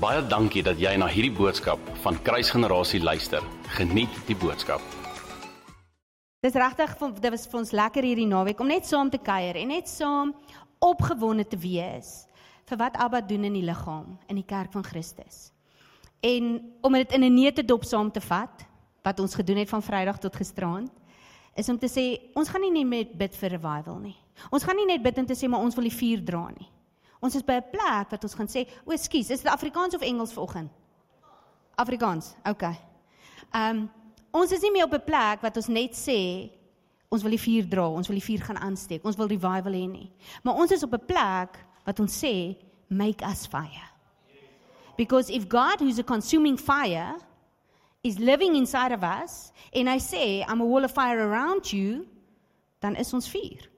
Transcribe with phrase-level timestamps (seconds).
[0.00, 3.44] Baie dankie dat jy na hierdie boodskap van Kruisgenerasie luister.
[3.76, 4.80] Geniet die boodskap.
[6.40, 9.68] Dis regtig dit was vir ons lekker hierdie naweek om net saam te kuier en
[9.68, 10.32] net saam
[10.80, 12.24] opgewonde te wees
[12.70, 15.50] vir wat Abba doen in die liggaam in die kerk van Christus.
[16.24, 18.64] En om dit in 'n neutedop saam te vat
[19.04, 20.90] wat ons gedoen het van Vrydag tot gisteraand
[21.54, 24.16] is om te sê ons gaan nie net bid vir revival nie.
[24.50, 26.79] Ons gaan nie net bid en te sê maar ons wil die vuur dra nie.
[27.20, 30.02] Ons is by 'n plek wat ons gaan sê, o, skus, is dit Afrikaans of
[30.02, 30.70] Engels vanoggend?
[31.76, 32.34] Afrikaans.
[32.44, 32.62] OK.
[32.62, 33.90] Ehm um,
[34.32, 36.50] ons is nie meer op 'n plek wat ons net sê
[37.10, 39.86] ons wil die vuur dra, ons wil die vuur gaan aansteek, ons wil revival hê
[39.88, 40.10] nie.
[40.42, 42.56] Maar ons is op 'n plek wat ons sê
[42.88, 43.88] make us fire.
[44.96, 47.16] Because if God who's a consuming fire
[48.02, 52.06] is living inside of us and I say I'm a wall of fire around you,
[52.80, 53.68] dan is ons vuur.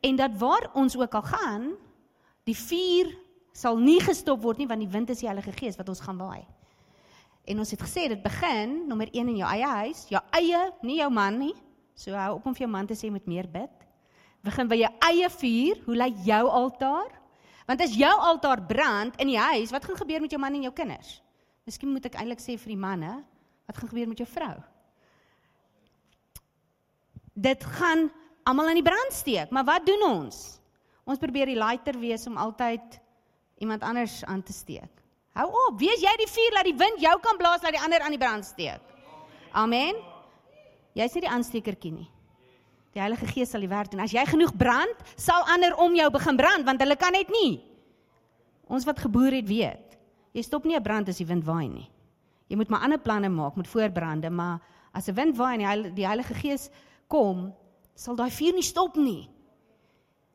[0.00, 1.72] En dat waar ons ook al gaan,
[2.48, 3.12] die vuur
[3.54, 6.18] sal nie gestop word nie want die wind is die Heilige Gees wat ons gaan
[6.20, 6.44] waai.
[7.44, 10.98] En ons het gesê dit begin nommer 1 in jou eie huis, jou eie, nie
[11.02, 11.54] jou man nie.
[11.94, 13.84] So hou op om vir jou man te sê met meer bid.
[14.44, 17.12] Begin by jou eie vuur, hoe lyk jou altaar?
[17.68, 20.66] Want as jou altaar brand in die huis, wat gaan gebeur met jou man en
[20.66, 21.20] jou kinders?
[21.64, 23.12] Miskien moet ek eintlik sê vir die manne,
[23.68, 24.56] wat gaan gebeur met jou vrou?
[27.34, 28.10] Dit gaan
[28.44, 30.42] almal aan die brand steek, maar wat doen ons?
[31.04, 33.00] Ons probeer die lighter wees om altyd
[33.60, 34.90] iemand anders aan te steek.
[35.34, 38.00] Hou op, wees jy die vuur laat die wind jou kan blaas laat die ander
[38.00, 38.80] aan die brand steek.
[39.52, 39.98] Amen.
[40.94, 42.08] Jy's nie die aanstekertjie nie.
[42.94, 44.04] Die Heilige Gees sal die werk doen.
[44.04, 47.58] As jy genoeg brand, sal ander om jou begin brand want hulle kan net nie.
[48.70, 49.98] Ons wat geboor het weet.
[50.34, 51.90] Jy stop nie 'n brand as die wind waai nie.
[52.48, 54.60] Jy moet maar ander planne maak met voorbrande, maar
[54.92, 56.70] as 'n wind waai en die Heilige Gees
[57.08, 57.52] kom,
[57.94, 59.28] sal daai vuur nie stop nie.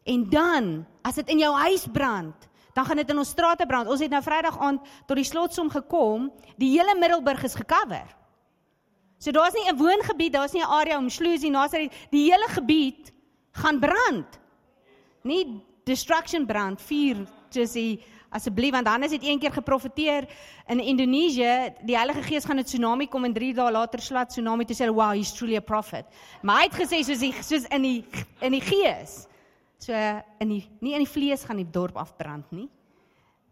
[0.03, 3.89] En dan, as dit in jou huis brand, dan gaan dit in ons strate brand.
[3.89, 6.30] Ons het nou Vrydag aand tot die slotsom gekom.
[6.58, 8.06] Die hele Middelburg is gekover.
[9.19, 12.47] So daar's nie 'n woongebied, daar's nie 'n area om sluisie na sy die hele
[12.47, 13.12] gebied
[13.51, 14.40] gaan brand.
[15.24, 20.28] Nie destruction brand, vuur, die asseblief want dan is dit een keer geprofeteer
[20.68, 24.66] in Indonesië, die Heilige Gees gaan 'n tsunami kom en 3 dae later slat tsunami
[24.66, 26.06] te sê, "Wow, he's truly a prophet."
[26.41, 28.06] Maar hy het gesê soos die soos in die
[28.41, 29.28] in die gees.
[29.79, 29.95] So
[30.44, 32.67] in die nie in die vlees gaan die dorp afbrand nie.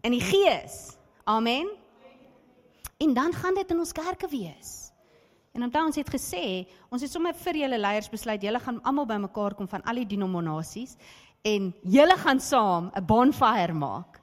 [0.03, 0.97] In die gees.
[1.23, 1.69] Amen.
[2.97, 4.91] En dan gaan dit in ons kerke wees.
[5.53, 9.07] En onthou ons het gesê, ons het sommer vir julle leiers besluit, julle gaan almal
[9.09, 10.93] bymekaar kom van al die denominasies
[11.47, 14.21] en julle gaan saam 'n bonfire maak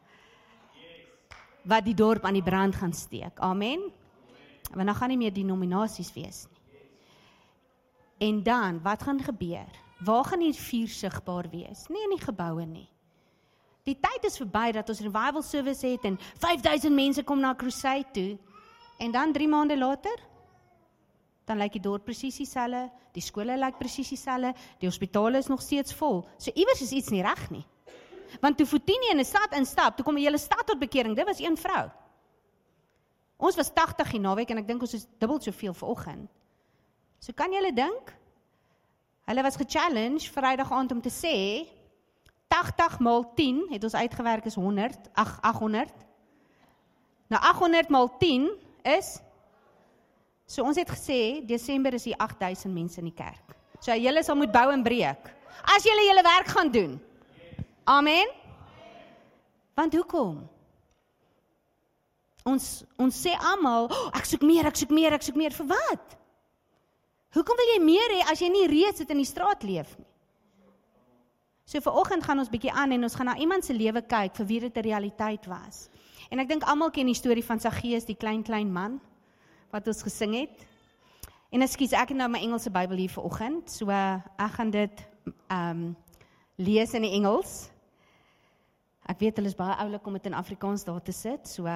[1.65, 3.39] wat die dorp aan die brand gaan steek.
[3.41, 3.91] Amen.
[4.73, 6.61] Want dan gaan nie meer denominasies wees nie.
[8.29, 9.84] En dan, wat gaan gebeur?
[9.99, 11.87] Waar gaan die vuur sigbaar wees?
[11.89, 12.89] Nie in die geboue nie.
[13.85, 18.11] Die tyd is verby dat ons revival service het en 5000 mense kom na crusade
[18.13, 18.39] toe
[18.99, 20.23] en dan 3 maande later
[21.45, 25.61] dan lyk die dorp presies dieselfde, die skole lyk presies dieselfde, die hospitale is nog
[25.63, 26.23] steeds vol.
[26.41, 27.65] So iewers is iets nie reg nie.
[28.41, 31.15] Want toe Fotini in 'n stad instap, toe kom 'n hele stad tot bekering.
[31.15, 31.91] Dit was een vrou.
[33.37, 36.31] Ons was 80 die naweek en ek dink ons is dubbel soveel vanoggend.
[37.19, 38.17] So kan jy hulle dink?
[39.25, 41.37] Hulle was ge-challenge Vrydag aand om te sê
[42.53, 45.93] 80 maal 10 het ons uitgewerk is 100, ag 800.
[47.33, 48.51] Nou 800 maal 10
[48.83, 49.17] is
[50.47, 53.55] So ons het gesê Desember is hier 8000 mense in die kerk.
[53.81, 55.31] So julle sal moet bou en breek.
[55.73, 56.99] As julle julle werk gaan doen.
[57.89, 58.29] Amen.
[59.75, 60.43] Want hoekom?
[62.45, 65.71] Ons ons sê almal, oh, ek soek meer, ek soek meer, ek soek meer vir
[65.73, 66.17] wat?
[67.35, 70.07] Hoekom wil jy meer hê as jy nie reeds dit in die straat leef nie?
[71.65, 74.37] So vir oggend gaan ons bietjie aan en ons gaan na iemand se lewe kyk
[74.37, 75.89] vir wie dit 'n realiteit was.
[76.31, 79.01] En ek dink almal ken die storie van Saggeus, die klein klein man
[79.73, 80.67] wat ons gesing het.
[81.51, 85.07] En ekskuus, ek het nou my Engelse Bybel hier vir oggend, so ek gaan dit
[85.49, 85.97] ehm um,
[86.57, 87.71] lees in die Engels.
[89.09, 91.49] Ek weet hulle is baie oulik om dit in Afrikaans daar te sit.
[91.49, 91.67] So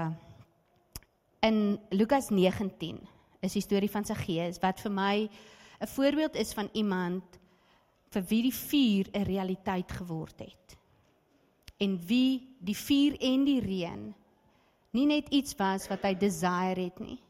[1.43, 3.09] in Lukas 19
[3.41, 5.31] is die storie van Saggeus wat vir my
[5.79, 7.39] 'n voorbeeld is van iemand
[8.11, 10.77] vir wie die vuur 'n realiteit geword het.
[11.77, 14.15] En wie die vuur en die reën
[14.91, 17.21] nie net iets was wat hy desire het nie,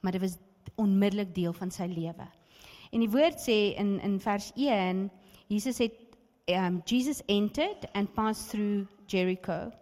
[0.00, 0.38] maar dit was
[0.74, 2.26] onmiddellik deel van sy lewe.
[2.90, 5.10] En die woord sê in in vers 1,
[5.46, 5.94] Jesus het
[6.46, 9.72] um, Jesus entered and passed through Jericho.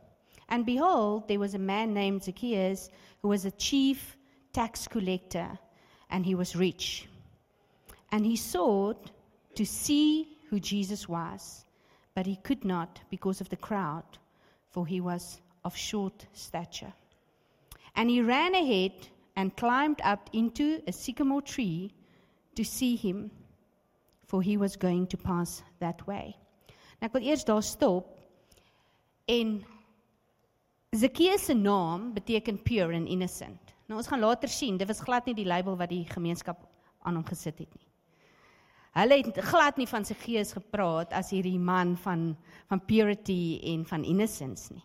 [0.48, 2.88] And behold, there was a man named Zacchaeus
[3.22, 4.16] who was a chief
[4.52, 5.58] tax collector,
[6.10, 7.08] and he was rich.
[8.12, 9.10] And he sought
[9.54, 11.64] to see who Jesus was,
[12.14, 14.18] but he could not because of the crowd,
[14.70, 16.92] for he was of short stature.
[17.94, 18.92] And he ran ahead
[19.36, 21.92] and climbed up into a sycamore tree
[22.54, 23.30] to see him,
[24.26, 26.36] for he was going to pass that way.
[27.00, 28.14] Nou ek wil eers daar stop
[29.28, 29.58] en
[30.96, 33.74] Zacchaeus se naam beteken pure and innocent.
[33.86, 36.62] Nou ons gaan later sien, dit was glad nie die label wat die gemeenskap
[37.04, 37.85] aan hom gesit het nie.
[38.96, 42.30] Hulle het glad nie van sy gees gepraat as hierdie man van
[42.70, 44.84] van purity en van innocence nie.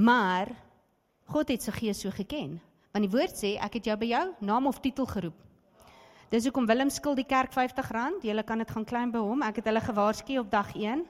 [0.00, 0.48] Maar
[1.28, 2.56] God het sy gees so geken.
[2.94, 5.36] Want die woord sê ek het jou by jou naam of titel geroep.
[6.32, 8.24] Dis hoekom Willem skuld die kerk R50.
[8.24, 9.44] Jy kan dit gaan klein by hom.
[9.46, 11.04] Ek het hulle gewaarsku op dag 1.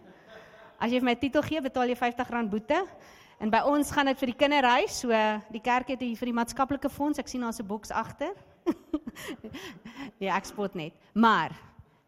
[0.83, 2.83] As jy my titel gee, betaal jy R50 boete.
[3.39, 4.99] En by ons gaan dit vir die kinderhuis.
[5.05, 5.15] So
[5.55, 7.23] die kerk het hier vir die maatskaplike fonds.
[7.23, 8.35] Ek sien daar's 'n boks agter.
[10.19, 10.93] nee, ek spot net.
[11.15, 11.55] Maar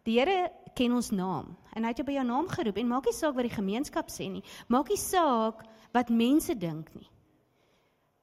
[0.08, 3.06] die Here ken ons naam en hy het jou by jou naam geroep en maak
[3.08, 4.43] nie saak wat die gemeenskap sê nie.
[4.72, 5.62] Maak nie saak
[5.94, 7.08] wat mense dink nie.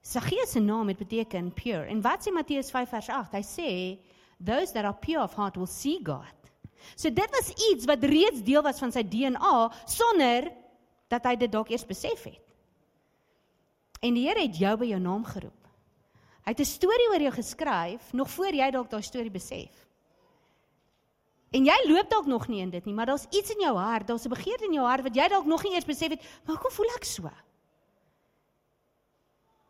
[0.05, 1.85] Zacchaeus se naam het beteken pure.
[1.89, 3.37] En wat sê Matteus 5 vers 8?
[3.37, 3.69] Hy sê
[4.37, 6.33] those that are pure of heart will see God.
[6.93, 9.55] So dit was iets wat reeds deel was van sy DNA
[9.89, 10.51] sonder
[11.09, 12.41] dat hy dit dalk eers besef het.
[14.05, 15.61] En die Here het jou by jou naam geroep.
[16.45, 19.84] Hy het 'n storie oor jou geskryf nog voor jy dalk daai storie besef.
[21.55, 24.07] En jy loop dalk nog nie in dit nie, maar daar's iets in jou hart,
[24.07, 26.55] daar's 'n begeerte in jou hart wat jy dalk nog nie eers besef het, maar
[26.55, 27.29] hoekom voel ek so?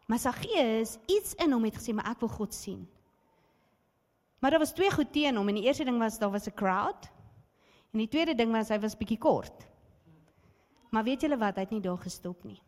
[0.07, 2.87] Maar Saggeus, iets in hom het gesê, maar ek wil God sien.
[4.39, 6.53] Maar daar was twee goed teen hom en die eerste ding was daar was 'n
[6.53, 7.09] crowd.
[7.93, 9.67] En die tweede ding was hy was bietjie kort.
[10.89, 12.61] Maar weet julle wat, hy het nie daar gestop nie.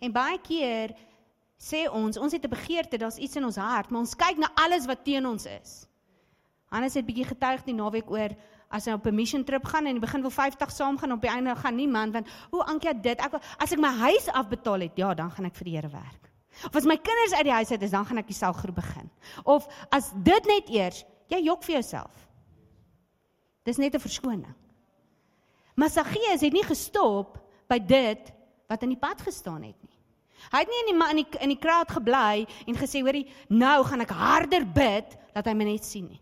[0.00, 0.96] En baie keer
[1.58, 4.50] sê ons, ons het 'n begeerte, daar's iets in ons hart, maar ons kyk na
[4.54, 5.86] alles wat teen ons is.
[6.72, 8.32] Hannes het bietjie getuig die naweek oor
[8.72, 11.12] as hy op 'n mission trip gaan en in die begin wil 50 saam gaan
[11.12, 14.80] op die einde gaan niemand want hoe Ankia dit ek as ek my huis afbetaal
[14.80, 16.30] het, ja, dan gaan ek vir die Here werk.
[16.64, 19.10] Of as my kinders uit die huis uit is, dan gaan ek die selgroep begin.
[19.44, 22.28] Of as dit net eers, jy jok vir jouself.
[23.64, 24.54] Dis net 'n verskoning.
[25.74, 28.32] Maar Saggeus het nie gestop by dit
[28.68, 29.98] wat in die pad gestaan het nie.
[30.50, 33.84] Hy het nie in die in die, in die crowd gebly en gesê hoorie, nou
[33.84, 36.21] gaan ek harder bid dat hy my net sien nie.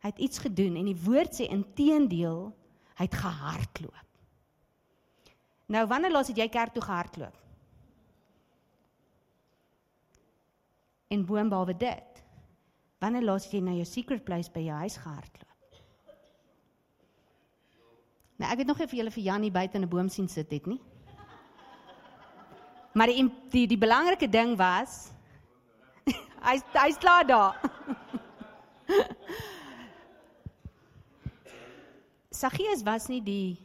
[0.00, 2.48] Hy het iets gedoen en die woord sê inteendeel,
[2.96, 4.06] hy het gehardloop.
[5.70, 7.36] Nou wanneer laas het jy kerk toe gehardloop?
[11.10, 12.24] En boonbehalwe dit,
[13.02, 15.46] wanneer laas jy na jou secret place by jou huis gehardloop?
[18.40, 20.50] Nou ek het nog nie vir julle vir Jannie buite in 'n boom sien sit
[20.50, 20.80] het nie.
[22.94, 25.10] Maar die die, die belangrike ding was
[26.48, 27.60] hy hy's klaar daar.
[32.40, 33.58] Saggeus was nie die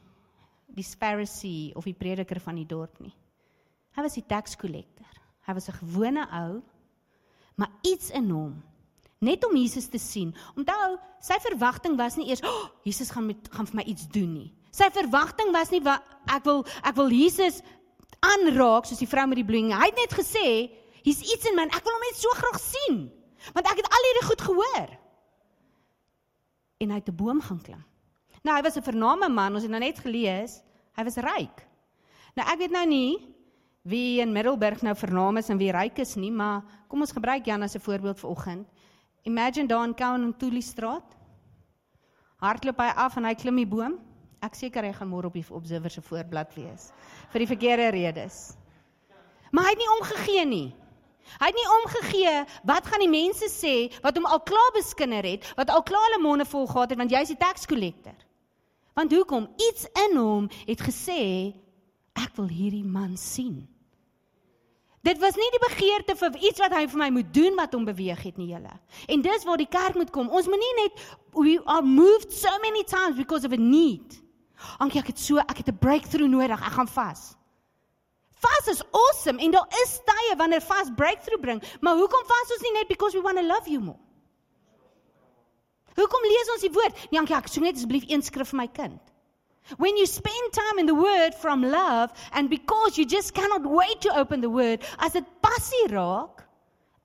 [0.76, 3.14] die Pharisee of die prediker van die dorp nie.
[3.96, 5.08] Hy was die tax collector.
[5.48, 6.62] Hy was 'n gewone ou
[7.56, 8.64] maar iets in hom
[9.22, 10.36] net om Jesus te sien.
[10.56, 14.34] Onthou, sy verwagting was nie eers, "Oh, Jesus gaan met gaan vir my iets doen
[14.34, 17.62] nie." Sy verwagting was nie wat ek wil ek wil Jesus
[18.20, 19.72] aanraak soos die vrou met die bloeding.
[19.72, 20.72] Hy het net gesê,
[21.04, 23.12] "Hier's iets in my, ek wil hom net so graag sien."
[23.54, 24.90] Want ek het al hierdie goed gehoor.
[26.80, 27.86] En hy het 'n boom gaan klim.
[28.46, 30.62] Nou, hy was 'n vername man, ons het nou net gelees,
[30.94, 31.66] hy was ryk.
[32.36, 33.36] Nou ek weet nou nie
[33.82, 37.46] wie in Middelburg nou vernaam is en wie ryk is nie, maar kom ons gebruik
[37.46, 38.68] Jan as 'n voorbeeld vir oggend.
[39.24, 41.16] Imagine daar in Cowan en Tuli straat.
[42.38, 44.00] Hardloop hy af en hy klim die boom.
[44.42, 46.92] Ek seker hy gaan môre op die observer se voorblad wees
[47.32, 48.58] vir die verkeerde redes.
[49.52, 50.76] Maar hy het nie omgegee nie.
[51.40, 55.54] Hy het nie omgegee wat gaan die mense sê wat hom al klaar beskinder het,
[55.56, 58.14] wat al klaar hulle monde vol gehad het want jy's die tax collector.
[58.96, 59.48] Want hoekom?
[59.70, 61.54] Iets in hom het gesê
[62.16, 63.66] ek wil hierdie man sien.
[65.06, 67.84] Dit was nie die begeerte vir iets wat hy vir my moet doen wat hom
[67.86, 68.72] beweeg het nie julle.
[69.12, 70.32] En dis waar die kerk moet kom.
[70.32, 71.04] Ons moenie net
[71.36, 74.16] we are moved so many times because of a need.
[74.80, 76.58] Ankie ek het so ek het 'n breakthrough nodig.
[76.58, 77.36] Ek gaan vas.
[78.40, 82.62] Vas is awesome en daar is tye wanneer vas breakthrough bring, maar hoekom vas ons
[82.62, 84.05] nie net because we want to love you more?
[85.96, 86.98] Hoekom lees ons die woord?
[87.12, 89.00] Nee, Ankie, ek soek net asseblief een skrif vir my kind.
[89.82, 94.02] When you spend time in the word from love and because you just cannot wait
[94.02, 96.44] to open the word, as dit passie raak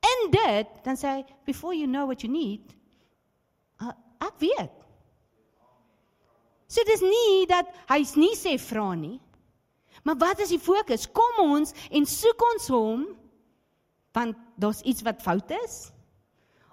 [0.04, 2.74] in dit, dan sê hy before you know what you need,
[3.80, 3.94] uh,
[4.26, 4.76] ek weet.
[6.70, 9.18] So dis nie dat hy's nie sê vra nie.
[10.04, 11.08] Maar wat is die fokus?
[11.08, 13.08] Kom ons en soek ons hom
[14.16, 15.92] want daar's iets wat fout is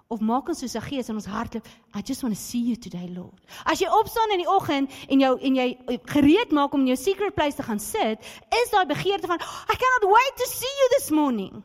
[0.08, 1.56] of maak ons soos 'n gees in ons hart
[1.94, 3.40] I just want to see you today Lord.
[3.64, 6.96] As jy opstaan in die oggend en jou en jy gereed maak om in jou
[6.96, 10.88] secret place te gaan sit, is daai begeerte van I cannot wait to see you
[10.96, 11.62] this morning.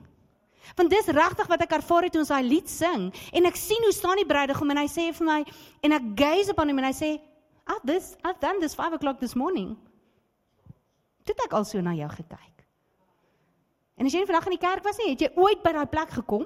[0.76, 3.84] Want dis regtig wat ek ervaar het toe ons daai lied sing en ek sien
[3.84, 5.46] hoe staan die bruidegom en hy sê vir my
[5.82, 7.22] en ek gaze upon him en hy sê
[7.68, 9.78] I've this I've done this 5 o'clock this morning.
[11.24, 12.68] Dit ek al so na jou gekyk.
[13.96, 16.10] En as jy vandag in die kerk was nie, het jy ooit by daai plek
[16.10, 16.46] gekom?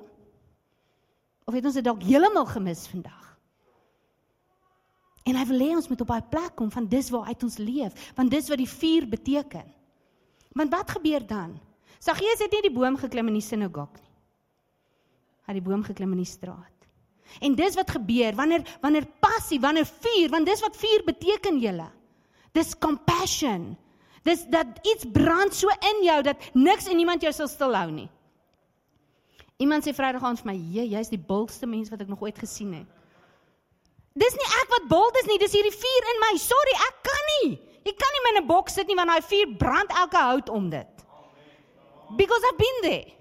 [1.48, 3.24] Of het ons dit dalk heeltemal gemis vandag?
[5.28, 7.58] En hy wil hê ons moet op daai plek kom van dis waar uit ons
[7.60, 9.68] leef, want dis wat die vuur beteken.
[10.60, 11.56] Want wat gebeur dan?
[12.04, 14.14] Saggeus het nie die boom geklim in die sinagog nie.
[15.48, 16.88] Hy het die boom geklim in die straat.
[17.44, 21.88] En dis wat gebeur wanneer wanneer passie, wanneer vuur, want dis wat vuur beteken julle.
[22.56, 23.70] Dis compassion.
[24.28, 28.10] Dis dat iets brand so in jou dat niks en niemand jou sal stilhou nie.
[29.58, 32.38] Iemand sê Vrydag aan vir my, "Jee, jy's die boldste mens wat ek nog ooit
[32.38, 32.86] gesien het."
[34.14, 36.38] Dis nie ek wat bold is nie, dis hierdie vuur in my.
[36.38, 37.60] Sorry, ek kan nie.
[37.86, 40.70] Jy kan nie in 'n boks sit nie want daai vuur brand elke hout om
[40.70, 41.06] dit.
[42.16, 43.14] Because I've been there.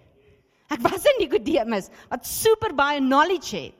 [0.70, 3.74] Ek was in Nikodemus wat super baie knowledge het.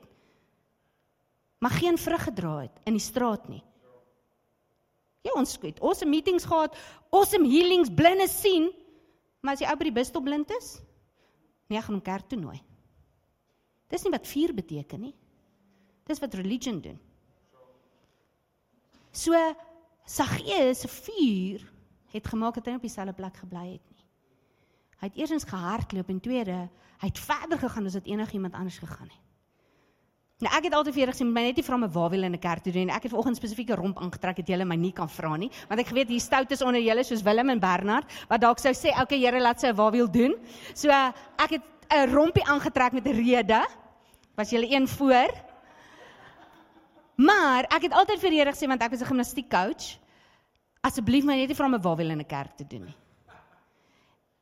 [1.59, 3.63] Maar geen vrug gedra het in die straat nie.
[5.25, 6.75] Ja, ons het awesome meetings gehad,
[7.09, 8.69] awesome healings, blinde sien,
[9.41, 10.77] maar as jy ou by die busstop blind is,
[11.67, 12.57] nee, gaan hom kerk toe nooi.
[13.87, 15.13] Dis nie wat vuur beteken nie.
[16.07, 16.99] Dis wat religion doen.
[19.11, 19.35] So
[20.07, 21.63] Saggeus se vuur
[22.13, 24.03] het gemaak dat hy op dieselfde plek gebly het nie.
[25.01, 26.57] Hy het eersins gehardloop en tweede,
[27.01, 29.26] hy het verder gegaan as wat enigiemand anders gegaan het.
[30.37, 32.35] Nou ek het altyd vir julle gesê, my net nie vra my waar wil in
[32.35, 34.91] 'n kerk toe doen en ek het vanoggend spesifieke romp aangetrek het julle my nie
[34.91, 38.05] kan vra nie, want ek geweet hier stout is onder julle soos Willem en Bernard
[38.29, 40.35] wat dalk sou sê, "Oké okay, Here, laat sy waar wil doen."
[40.75, 43.65] So ek het 'n rompie aangetrek met 'n rede.
[44.35, 45.33] Was julle een voor?
[47.15, 49.97] Maar ek het altyd vir Here gesê want ek was 'n gimnastiek coach.
[50.83, 52.95] Asseblief my net nie vra my waar wil in 'n kerk te doen nie.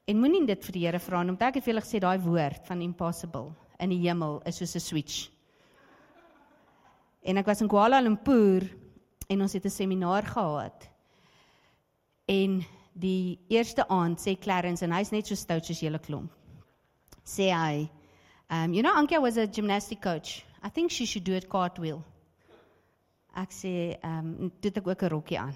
[0.07, 2.19] En moenie dit vir die Here vra nie, omdat ek het vir julle gesê daai
[2.19, 5.34] woord van impossible in die hemel is soos 'n switch.
[7.25, 8.67] En ek was in Kuala Lumpur
[9.27, 10.89] en ons het 'n seminaar gehad.
[12.25, 16.31] En die eerste aand sê Clarence en hy's net so stout soos julle klomp.
[17.23, 17.89] Sê hy,
[18.49, 20.45] um you know Ankia was a gymnastic coach.
[20.63, 22.03] I think she should do it cartwheel.
[23.35, 25.55] Ek sê, um dit ek ook 'n rokkie aan.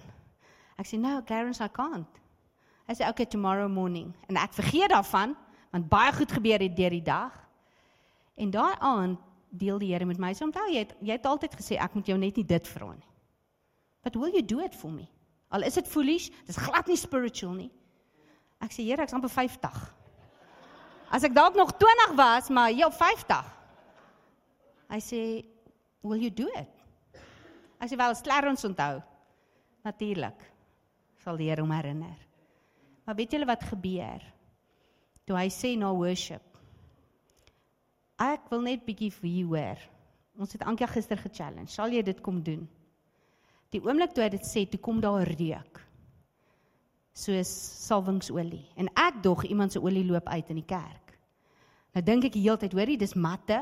[0.77, 2.19] Ek sê, "No, Clarence, I can't."
[2.87, 5.35] Hy sê, "Okay, tomorrow morning." En ek vergeet daarvan
[5.71, 7.31] want baie goed gebeur het deur die dag.
[8.35, 10.33] En daai aand deel die Here met my.
[10.33, 12.91] So onthou jy het, jy het altyd gesê ek moet jou net nie dit vra
[12.93, 13.07] nie.
[14.05, 15.07] But will you do it for me?
[15.49, 17.69] Al is dit foolish, dis glad nie spiritual nie.
[18.61, 19.79] Ek sê Here, ek's amper 50.
[21.09, 23.55] As ek dalk nog 20 was, maar jy op 50.
[24.89, 25.45] Hy sê,
[26.01, 26.69] "Will you do it?"
[27.79, 29.01] As jy wel klaar ons onthou.
[29.83, 30.39] Natuurlik.
[31.23, 32.17] Sal die Here hom herinner.
[33.05, 34.21] Maar weet julle wat gebeur?
[35.25, 36.48] Toe hy sê na worship
[38.19, 39.83] Ek wil net bietjie vir u hoor.
[40.39, 41.71] Ons het Ankia gister ge-challenge.
[41.71, 42.65] Sal jy dit kom doen?
[43.71, 45.81] Die oomblik toe hy dit sê, toe kom daar reuk.
[47.15, 47.51] Soos
[47.85, 48.63] salwingsolie.
[48.79, 51.15] En ek dog iemand se olie loop uit in die kerk.
[51.95, 53.59] Nou dink ek die hele tyd, hoorie, dis matte.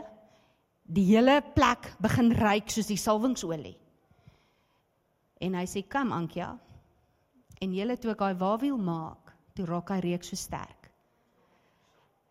[0.87, 3.75] Die hele plek begin ruik soos die salwingsolie.
[5.41, 6.57] En hy sê, "Kom Ankia."
[7.61, 10.76] En julle toe ek daai wawiel maak, toe raak hy reuk so sterk.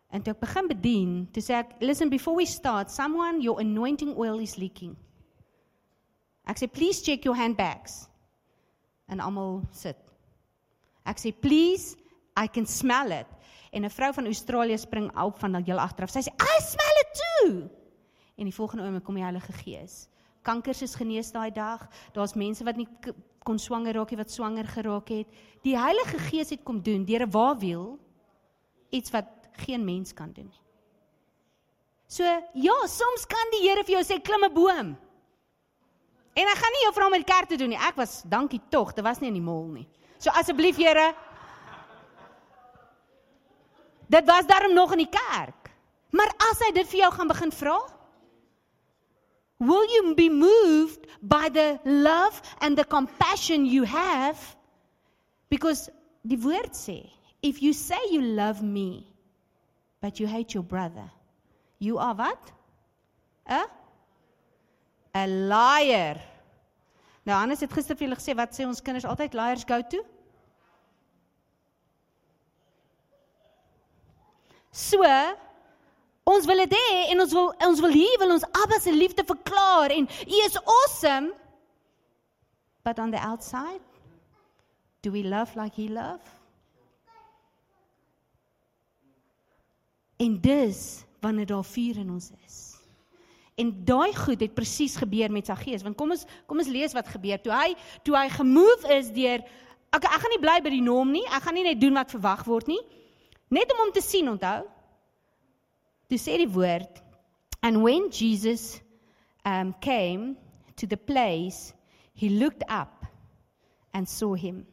[0.09, 4.15] En toe ek begin bedien, toe sê ek, "Listen, before we start, someone your anointing
[4.15, 4.95] oil is leaking."
[6.45, 8.07] Ek sê, "Please check your handbags."
[9.07, 9.97] En almal sit.
[11.05, 11.95] Ek sê, "Please,
[12.35, 13.27] I can smell it."
[13.71, 16.09] En 'n vrou van Australië spring op van heel agteraf.
[16.09, 17.69] Sy sê, "I smell it too."
[18.37, 20.07] En die volgende oomblik kom die Heilige Gees.
[20.41, 21.89] Kankers is genees daai dag.
[22.13, 22.87] Daar's mense wat nie
[23.43, 25.27] kon swanger raak nie wat swanger geraak het.
[25.63, 27.99] Die Heilige Gees het kom doen deur 'n waawiel
[28.89, 29.25] iets wat
[29.65, 30.61] geen mens kan doen nie.
[32.07, 32.23] So
[32.53, 34.97] ja, soms kan die Here vir jou sê klim 'n boom.
[36.37, 37.79] En ek gaan nie jou vra om in die kerk te doen nie.
[37.79, 39.87] Ek was dankie tog, dit was nie in die mall nie.
[40.17, 41.13] So asseblief Here.
[44.07, 45.71] Dit was daarom nog in die kerk.
[46.11, 47.77] Maar as hy dit vir jou gaan begin vra,
[49.59, 54.55] will you be moved by the love and the compassion you have?
[55.49, 55.89] Because
[56.23, 57.09] die woord sê,
[57.41, 59.16] if you say you love me,
[60.01, 61.09] but you hate your brother.
[61.79, 62.51] You are what?
[63.47, 63.65] A
[65.13, 66.17] a liar.
[67.25, 70.03] Nou Hannes het gister vir julle gesê wat sê ons kinders altyd liars go to?
[74.71, 75.01] So
[76.27, 79.23] Ons wil dit hê en ons wil ons wil hier wil ons Abba se liefde
[79.23, 81.31] verklaar en U is awesome.
[82.83, 83.83] But on the outside,
[85.01, 86.36] do we love like he love?
[90.17, 92.57] En dis wanneer daar vuur in ons is.
[93.57, 97.09] En daai goed het presies gebeur met Saggeus, want kom ons kom ons lees wat
[97.09, 97.73] gebeur toe hy
[98.05, 99.41] toe hy gemove is deur
[99.97, 101.25] ek ek gaan nie bly by die norm nie.
[101.25, 102.81] Ek gaan nie net doen wat verwag word nie.
[103.49, 104.65] Net om hom te sien, onthou.
[106.11, 107.01] Toe sê die woord
[107.65, 108.79] and when Jesus
[109.45, 110.35] um came
[110.75, 111.73] to the place
[112.13, 113.05] he looked up
[113.93, 114.65] and saw him.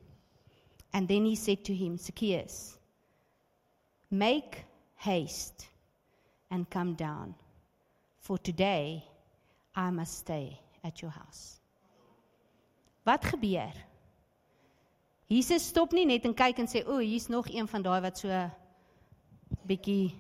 [0.93, 2.79] And then he said to him, Zacchaeus,
[4.11, 4.65] make
[5.05, 5.69] haste
[6.51, 7.35] and come down,
[8.19, 9.05] for today
[9.77, 11.61] I must stay at your house.
[13.05, 13.73] Wat gebeur?
[15.29, 18.19] Jesus stop nie net en kyk en sê, "O, hier's nog een van daai wat
[18.19, 18.29] so
[19.67, 20.15] bietjie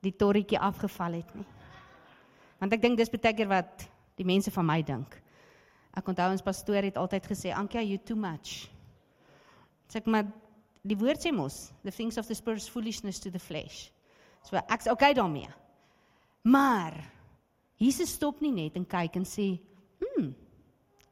[0.00, 1.46] die torretjie afgeval het nie."
[2.58, 5.22] Want ek dink dis baie keer wat die mense van my dink.
[5.96, 8.68] Ek onthou ons pastoor het altyd gesê, "Ankia, you too much."
[9.88, 10.24] Sê ek maar
[10.86, 13.90] die woord sê mos, the things of the spirit is foolishness to the flesh.
[14.46, 15.48] So ek's okay daarmee.
[16.42, 16.96] Maar
[17.80, 19.60] Jesus stop nie net en kyk en sê,
[20.00, 20.32] "Hm,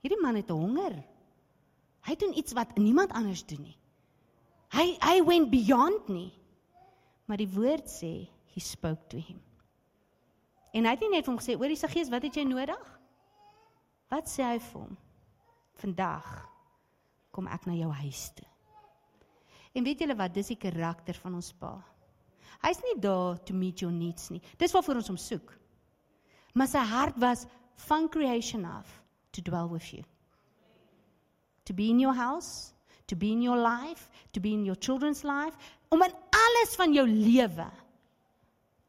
[0.03, 1.05] hierdie man het honger."
[2.01, 3.77] Hy doen iets wat niemand anders doen nie.
[4.73, 6.33] Hy hy went beyond nie.
[7.27, 9.41] Maar die woord sê he spoke to him.
[10.73, 12.99] En hy het nie net hom gesê, "Oor die se gees, wat het jy nodig?"
[14.09, 14.97] Wat sê hy vir hom?
[15.75, 16.49] Vandag
[17.31, 18.47] kom ek na jou huis toe.
[19.73, 21.77] En weet julle wat, dis die karakter van ons Pa.
[22.65, 24.41] Hy's nie daar to meet your needs nie.
[24.59, 25.53] Dis waarvoor ons hom soek.
[26.59, 27.45] Maar sy hart was
[27.87, 28.89] van creation af
[29.31, 30.03] to dwell with you.
[31.69, 32.73] To be in your house,
[33.07, 35.55] to be in your life, to be in your children's life,
[35.89, 37.69] om in alles van jou lewe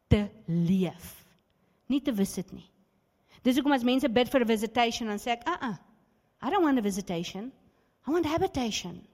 [0.10, 1.14] te leef.
[1.88, 2.66] Nie te visit nie.
[3.44, 5.78] Dis hoekom as mense bid vir 'n visitation dan sê ek, "Uh uh.
[6.42, 7.52] I don't want a visitation.
[8.08, 9.06] I want habitation.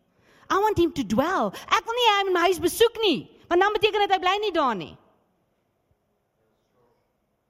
[0.49, 1.53] I want him to dwell.
[1.67, 4.37] Ek wil nie hy in my huis besoek nie, want dan beteken dit hy bly
[4.41, 4.97] nie daar nie."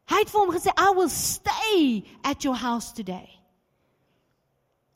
[0.06, 3.36] Hy het vir hom gesê, "I will stay at your house today."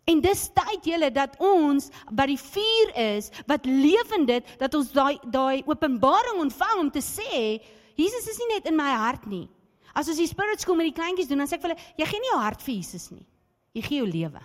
[0.09, 4.91] En dis tyd julle dat ons by die vuur is wat lewend dit dat ons
[4.91, 7.59] daai daai openbaring ontvang om te sê
[7.99, 9.49] Jesus is nie net in my hart nie.
[9.93, 12.05] As ons die spirit school met die kleintjies doen, dan sê ek vir hulle, jy
[12.07, 13.25] gee nie jou hart vir Jesus nie.
[13.75, 14.41] Jy gee jou lewe.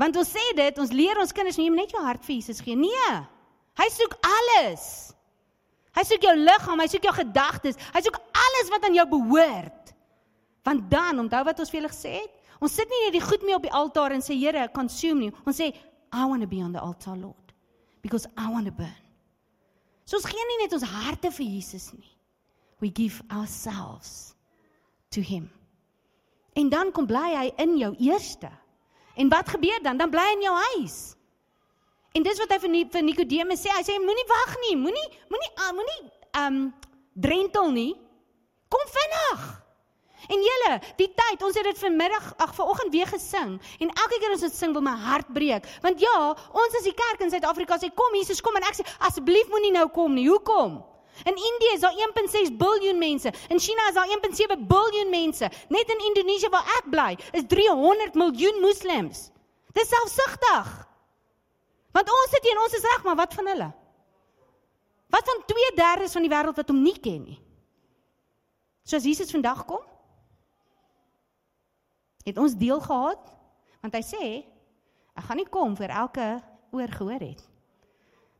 [0.00, 2.76] Want ons sê dit, ons leer ons kinders nie net jou hart vir Jesus gee.
[2.76, 3.12] Nee.
[3.76, 4.86] Hy soek alles.
[5.96, 9.94] Hy soek jou liggaam, hy soek jou gedagtes, hy soek alles wat aan jou behoort.
[10.66, 12.32] Want dan, onthou wat ons vir julle gesê het?
[12.60, 15.32] Ons sit nie net die goed mee op die altaar en sê Here, consume nie.
[15.48, 15.70] Ons sê
[16.12, 17.52] I want to be on the altar, Lord,
[18.02, 19.02] because I want to burn.
[20.06, 22.12] So ons gee nie net ons harte vir Jesus nie.
[22.80, 24.34] We give ourselves
[25.10, 25.48] to him.
[26.56, 28.50] En dan kom bly hy in jou eerste.
[29.16, 29.96] En wat gebeur dan?
[29.96, 30.96] Dan bly hy in jou huis.
[32.16, 33.72] En dis wat hy vir, vir Nikodemus sê.
[33.72, 36.00] Hy sê moenie wag nie, moenie moenie moenie
[36.36, 36.58] ehm um,
[37.16, 37.92] drentel nie.
[38.72, 39.44] Kom vinnig.
[40.26, 44.32] En julle, die tyd, ons het dit vanmiddag, ag vanoggend weer gesing en elke keer
[44.34, 45.68] as ons sing wil my hart breek.
[45.84, 48.86] Want ja, ons is die kerk in Suid-Afrika sê kom Jesus kom en ek sê
[49.06, 50.26] asseblief moenie nou kom nie.
[50.26, 50.80] Hoekom?
[51.24, 53.32] In Indië is daar 1.6 miljard mense.
[53.48, 55.50] In China is daar 1.7 miljard mense.
[55.68, 59.30] Net in Indonesië waar ek bly, is 300 miljoen moslems.
[59.72, 60.86] Dis selfsugtig.
[61.92, 63.72] Want ons sit hier en ons is reg, maar wat van hulle?
[65.08, 67.40] Wat van 2/3 van die wêreld wat hom nie ken nie?
[68.82, 69.82] Soos Jesus vandag kom?
[72.24, 73.32] Het ons deel gehad?
[73.80, 74.24] Want hy sê,
[75.14, 77.55] ek gaan nie kom vir elke oor gehoor het.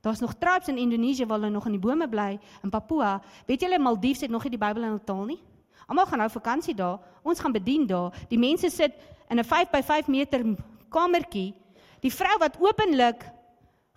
[0.07, 3.23] Daar's nog tribes in Indonesië waar hulle nog in die bome bly, in Papua.
[3.47, 5.41] Weet julle Maldives het nog nie die Bybel in hulle taal nie?
[5.87, 7.01] Almal gaan nou vakansie daar.
[7.27, 8.15] Ons gaan bedien daar.
[8.31, 8.95] Die mense sit
[9.29, 10.45] in 'n 5 by 5 meter
[10.89, 11.55] kamertjie.
[12.01, 13.27] Die vrou wat openlik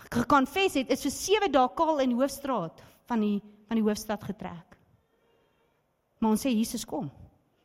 [0.09, 4.23] gekonfess het, is vir 7 dae kaal in die hoofstraat van die van die hoofstad
[4.23, 4.77] getrek.
[6.17, 7.11] Maar ons sê Jesus kom.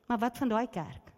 [0.07, 1.13] Maar wat van daai kerk?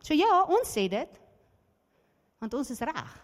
[0.00, 1.19] So ja, ons sê dit.
[2.40, 3.16] Want ons is reg.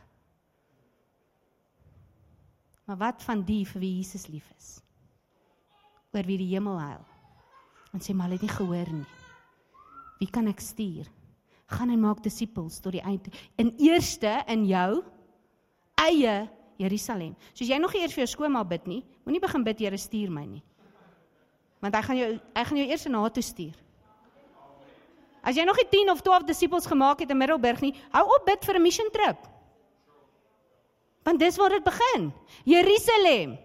[2.86, 4.76] Maar wat van die vir wie Jesus lief is?
[6.14, 7.04] Oor wie die hemel huil.
[7.96, 9.06] En sê maar hulle het nie gehoor nie.
[10.20, 11.08] Wie kan ek stuur?
[11.72, 13.32] Gaan en maak disippels tot die einde.
[13.58, 15.02] In eerste in jou
[16.04, 16.36] eie
[16.78, 17.34] Jerusalem.
[17.52, 20.44] Soos jy nog eers vir jou skoonma bid nie, moenie begin bid Here stuur my
[20.46, 20.62] nie.
[21.82, 23.85] Want hy gaan jou hy gaan jou eers na toe stuur.
[25.46, 28.48] As jy nog nie 10 of 12 disippels gemaak het in Middelburg nie, hou op
[28.48, 29.38] bid vir 'n mission trip.
[31.22, 32.32] Want dis waar dit begin.
[32.64, 33.58] Jerusalem.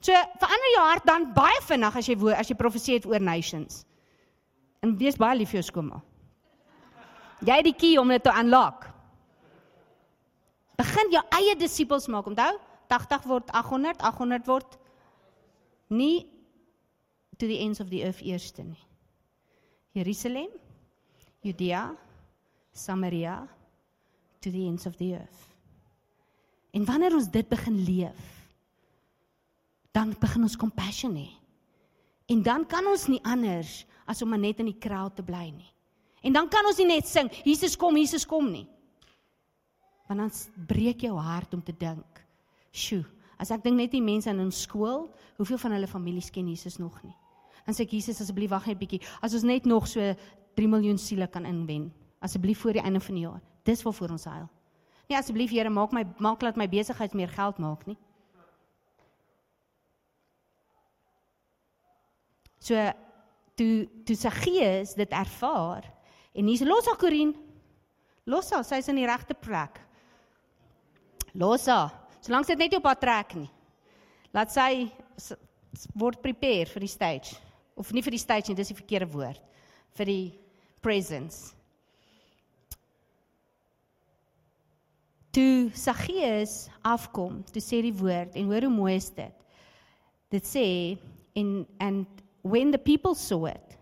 [0.00, 3.84] So verander jou hart dan baie vinnig as jy woord, as jy profeseer oor nations.
[4.82, 6.02] En wees baie lief vir jou skoonma.
[7.40, 8.86] Jy het die key om dit te unlock.
[10.78, 12.26] Begin jou eie disippels maak.
[12.26, 12.58] Onthou,
[12.88, 14.78] 80 word 800, 800 word
[15.88, 16.26] nie
[17.38, 18.86] to the ends of the earth eerste nie.
[19.92, 20.50] Jerusalem,
[21.40, 21.96] Judea,
[22.72, 23.48] Samaria
[24.40, 25.46] to the ends of the earth.
[26.70, 28.24] En wanneer ons dit begin leef,
[29.90, 31.30] dan begin ons compassion hê.
[32.28, 35.70] En dan kan ons nie anders as om net in die crowd te bly nie.
[36.22, 38.66] En dan kan ons nie net sing Jesus kom, Jesus kom nie.
[40.08, 42.24] Want dan breek jou hart om te dink,
[42.72, 43.04] "Sjoe,
[43.38, 46.78] as ek dink net die mense in ons skool, hoeveel van hulle families ken Jesus
[46.78, 47.14] nog nie?"
[47.66, 49.02] Dan sê ek, "Jesus, asseblief wag net 'n bietjie.
[49.22, 50.14] As ons net nog so
[50.58, 51.88] 3 miljoen siele kan inwen,
[52.24, 53.42] asseblief voor die einde van die jaar.
[53.62, 54.48] Dis waarvoor ons huil."
[55.08, 57.96] Nee, asseblief Here, maak my maak laat my besigheid meer geld maak nie.
[62.60, 62.74] So
[63.56, 65.86] toe toe sy gees dit ervaar
[66.34, 67.32] en hier's Losa Corin.
[68.28, 69.80] Losa, sy's in die regte plek.
[71.32, 71.88] Losa,
[72.20, 73.48] solank dit net op haar trek nie.
[74.36, 74.90] Laat sy
[75.96, 77.38] word prepare vir die stage
[77.78, 79.40] of nie vir die stage nie, dis die verkeerde woord.
[79.98, 80.26] vir die
[80.80, 81.54] presence.
[85.32, 89.34] Toe Saggeus afkom, toe sê die woord en hoor hoe mooi is dit.
[90.32, 90.66] Dit sê
[91.38, 92.06] en and
[92.42, 93.76] when the people saw it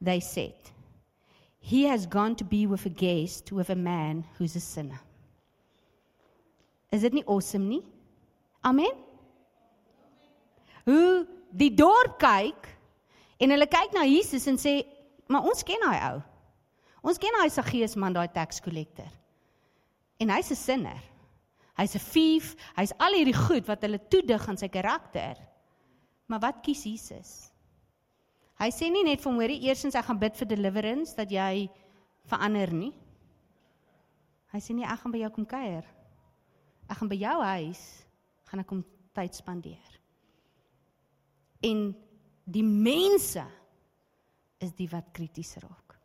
[0.00, 0.54] they said
[1.60, 5.00] he has gone to be with a guest with a man who's a sinner.
[6.90, 7.82] Is dit nie awesome nie?
[8.64, 8.96] Amen.
[10.84, 12.68] Hoe die dorp kyk
[13.40, 14.80] en hulle kyk na Jesus en sê,
[15.30, 16.22] "Maar ons ken daai ou.
[17.06, 19.08] Ons ken daai Saggeus man, daai tax collector."
[20.18, 21.02] En hy's 'n sinner.
[21.78, 25.36] Hy's 'n thief, hy's al hierdie goed wat hulle toedig aan sy karakter.
[26.26, 27.52] Maar wat kies Jesus?
[28.60, 31.70] Hy sê nie net vir hom hoorie eersins ek gaan bid vir deliverance dat jy
[32.28, 32.92] verander nie.
[34.52, 35.86] Hy sê nie ek gaan by jou kom kuier.
[36.90, 38.04] Ek gaan by jou huis
[38.50, 39.96] gaan ek kom tyd spandeer.
[41.62, 41.94] En
[42.44, 43.44] die mense
[44.60, 45.96] is die wat krities raak.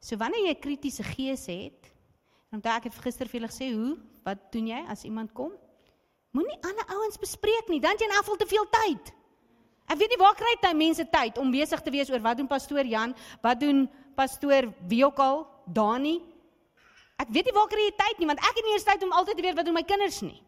[0.00, 1.90] So wanneer jy 'n kritiese gees het,
[2.50, 5.52] en onthou ek het gister vir julle gesê hoe, wat doen jy as iemand kom?
[6.30, 9.12] Moenie ander ouens bespreek nie, dan jy in afval te veel tyd.
[9.88, 12.46] Ek weet nie waar kry jy mense tyd om besig te wees oor wat doen
[12.46, 16.20] pastoor Jan, wat doen pastoor wie ook al, Dani.
[17.18, 19.12] Ek weet nie waar kry jy tyd nie, want ek het nie eers tyd om
[19.12, 20.42] altyd te weet wat doen my kinders nie.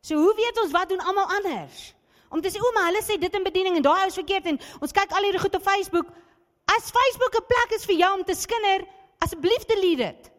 [0.00, 1.94] So hoe weet ons wat doen almal anders?
[2.28, 4.58] Om te sê ouma, hulle sê dit in bediening en daai ou is verkeerd en
[4.84, 6.10] ons kyk al hierdie goed op Facebook.
[6.68, 8.84] As Facebook 'n plek is vir jou om te skinder,
[9.24, 10.30] asseblief delete dit.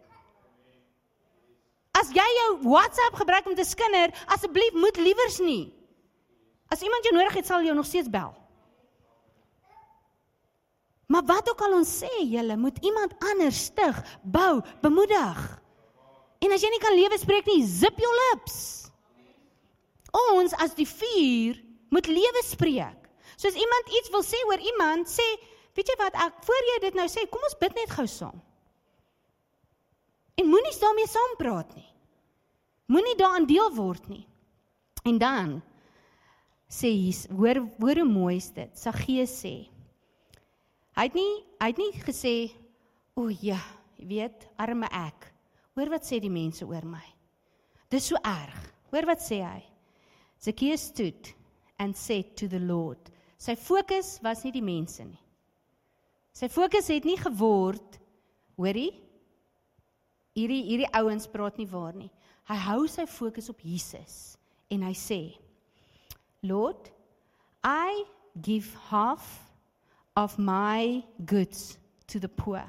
[2.00, 5.74] As jy jou WhatsApp gebruik om te skinder, asseblief moet liewers nie.
[6.70, 8.36] As iemand jou nodig het, sal jy nog steeds bel.
[11.10, 15.40] Maar wat ook al ons sê, julle moet iemand anders stig, bou, bemoedig.
[16.40, 18.60] En as jy nie kan lewe spreek nie, zip jou lips.
[20.38, 21.58] Ons as die vuur
[21.90, 23.08] moet lewe spreek.
[23.38, 25.26] So as iemand iets wil sê oor iemand, sê,
[25.78, 28.42] weet jy wat, ek voor jy dit nou sê, kom ons bid net gou saam.
[30.40, 31.88] En moenie daarmee saam praat nie.
[32.90, 34.24] Moenie daaraan deel word nie.
[35.08, 35.58] En dan
[36.72, 38.72] sê hy, hoor hoor hoe mooi is dit.
[38.78, 39.54] Saggeus sê.
[40.96, 42.52] Hy het nie hy het nie gesê,
[43.16, 43.60] "O ja,
[43.98, 45.34] jy weet, arme ek.
[45.76, 47.04] Hoor wat sê die mense oor my."
[47.90, 48.74] Dis so erg.
[48.92, 49.64] Hoor wat sê hy.
[50.40, 51.34] Zacchaeus stood
[51.80, 52.98] and said to the Lord.
[53.40, 55.20] Sy fokus was nie die mense nie.
[56.36, 57.98] Sy fokus het nie geword,
[58.60, 58.92] hoorie?
[60.38, 62.12] Hierdie hierdie ouens praat nie waar nie.
[62.50, 64.38] Hy hou sy fokus op Jesus
[64.72, 65.22] en hy sê:
[66.44, 66.92] Lord,
[67.64, 68.06] I
[68.42, 69.26] give half
[70.16, 72.64] of my goods to the poor.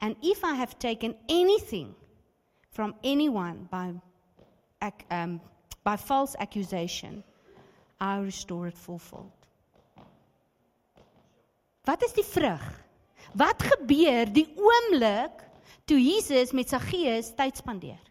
[0.00, 1.94] And if I have taken anything
[2.70, 3.92] from anyone by,
[5.10, 5.40] um,
[5.82, 7.24] by false accusation,
[8.00, 9.34] I restore it fourfold.
[11.84, 12.64] Wat is die vrug?
[13.32, 15.42] Wat gebeur die oomblik
[15.88, 18.02] toe Jesus met sy gees tyd spandeer?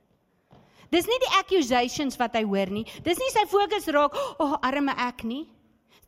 [0.93, 2.85] Dis nie die accusations wat hy hoor nie.
[3.03, 5.47] Dis nie sy fokus raak, "O, oh, arme ek nie."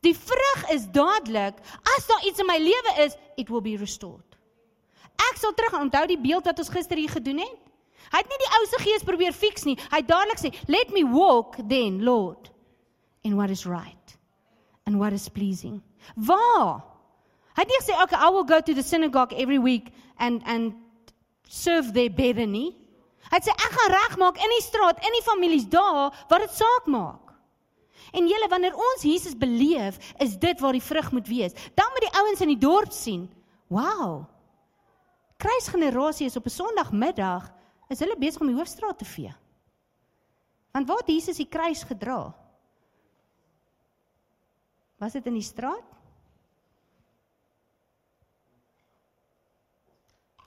[0.00, 1.60] Die vrug is dadelik,
[1.96, 4.36] as daar iets in my lewe is, it will be restored.
[5.30, 7.58] Ek sal terug onthou die beeld wat ons gister hier gedoen het.
[8.10, 9.76] Hy het nie die ou se gees probeer fix nie.
[9.92, 12.50] Hy dadelik sê, "Let me walk then, Lord,
[13.22, 14.18] in what is right
[14.86, 15.82] and what is pleasing."
[16.14, 16.84] Waar?
[17.54, 20.74] Hy het nie gesê, "Okay, I will go to the synagogue every week and and
[21.48, 22.76] serve their better nie."
[23.30, 26.50] Hy het sê ek gaan regmaak in die straat, in die families daar waar dit
[26.50, 27.30] saak maak.
[28.12, 31.52] En julle wanneer ons Jesus beleef, is dit waar die vrug moet wees.
[31.74, 33.28] Dan moet die ouens in die dorp sien,
[33.68, 34.24] wow.
[35.40, 37.52] Kruisgenerasie is op 'n Sondagmiddag
[37.88, 39.32] is hulle besig om die hoofstraat te vee.
[40.72, 42.34] Want waar het Jesus die kruis gedra?
[45.00, 45.96] Was dit in die straat?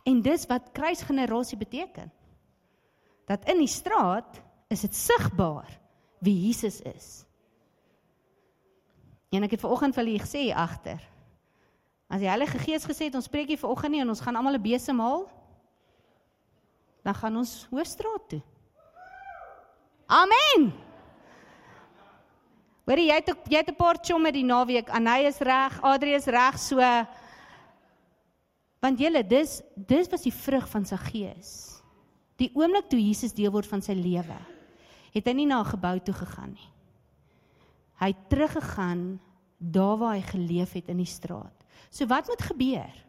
[0.03, 2.11] En dis wat kruisgenerasie beteken.
[3.25, 5.79] Dat in die straat is dit sigbaar
[6.23, 7.23] wie Jesus is.
[9.33, 11.01] En ek het vanoggend vir julle gesê agter.
[12.13, 14.59] As die Heilige Gees gesê het ons preek hier vanoggend nie en ons gaan almal
[14.59, 15.25] 'n besem haal,
[17.01, 18.41] dan gaan ons Hoofstraat toe.
[20.05, 20.92] Amen.
[22.83, 24.89] Hoor jy het jy het 'n paar chomme die naweek.
[24.89, 26.79] Anay is reg, Adri is reg so.
[28.81, 31.81] Want julle, dis dis was die vrug van sy gees.
[32.37, 34.37] Die oomblik toe Jesus deel word van sy lewe,
[35.13, 36.69] het hy nie na 'n gebou toe gegaan nie.
[37.99, 39.19] Hy het teruggegaan
[39.57, 41.63] daar waar hy geleef het in die straat.
[41.89, 43.05] So wat moet gebeur?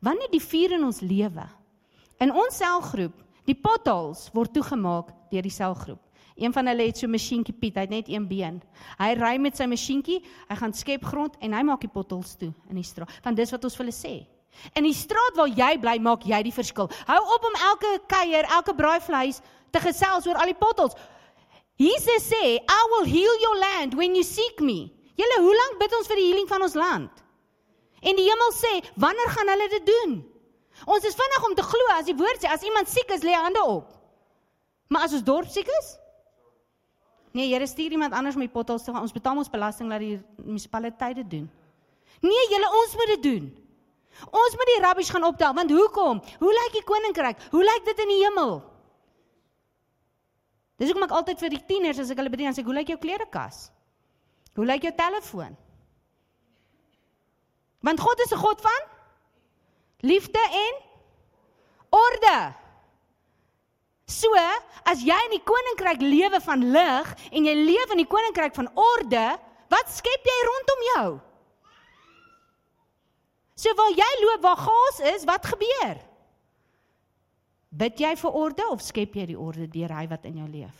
[0.00, 1.48] Wanneer die vuur in ons lewe
[2.22, 3.14] in ons selgroep,
[3.48, 6.00] die potholes word toegemaak deur die selgroep.
[6.36, 8.62] Een van hulle het so 'n masjienkie Piet, hy het net een been.
[8.98, 12.52] Hy ry met sy masjienkie, hy gaan skep grond en hy maak die potholes toe
[12.68, 13.10] in die straat.
[13.22, 14.26] Want dis wat ons vir hulle sê.
[14.74, 16.90] In die straat waar jy bly, maak jy die verskil.
[17.06, 19.40] Hou op om elke kuier, elke braaivleis
[19.70, 20.94] te gesels oor al die potholes.
[21.76, 25.96] Jesus sê, "I will heal your land when you seek me." Julle, hoe lank bid
[25.96, 27.10] ons vir die healing van ons land?
[28.02, 30.32] En die hemel sê, "Wanneer gaan hulle dit doen?"
[30.86, 33.34] Ons is vinnig om te glo as die woord sê as iemand siek is, lê
[33.36, 33.92] hande op.
[34.88, 35.98] Maar as ons dorp siek is?
[37.32, 39.00] Nee, Here stuur iemand anders met potholes te gaan.
[39.00, 41.50] Ons betaal ons belasting laat die munisipaliteit dit doen.
[42.20, 43.48] Nee, julle ons moet dit doen.
[44.30, 46.20] Ons moet die rubbish gaan optel want hoekom?
[46.38, 47.40] Hoe lyk die koninkryk?
[47.50, 48.60] Hoe lyk dit in die hemel?
[50.76, 52.98] Dis hoekom ek altyd vir die tieners as ek hulle bedien, sê, "Hoe lyk jou
[52.98, 53.70] klerekas?
[54.54, 55.56] Hoe lyk jou telefoon?"
[57.80, 58.82] Want God is 'n God van
[60.00, 60.74] liefde en
[61.88, 62.54] orde.
[64.12, 64.28] So,
[64.88, 68.68] as jy in die koninkryk lewe van lig en jy leef in die koninkryk van
[68.76, 69.26] orde,
[69.72, 71.06] wat skep jy rondom jou?
[73.62, 76.00] So waar jy loop waar gaas is, wat gebeur?
[77.72, 80.76] Bid jy vir orde of skep jy die orde deur hy wat in jou leef?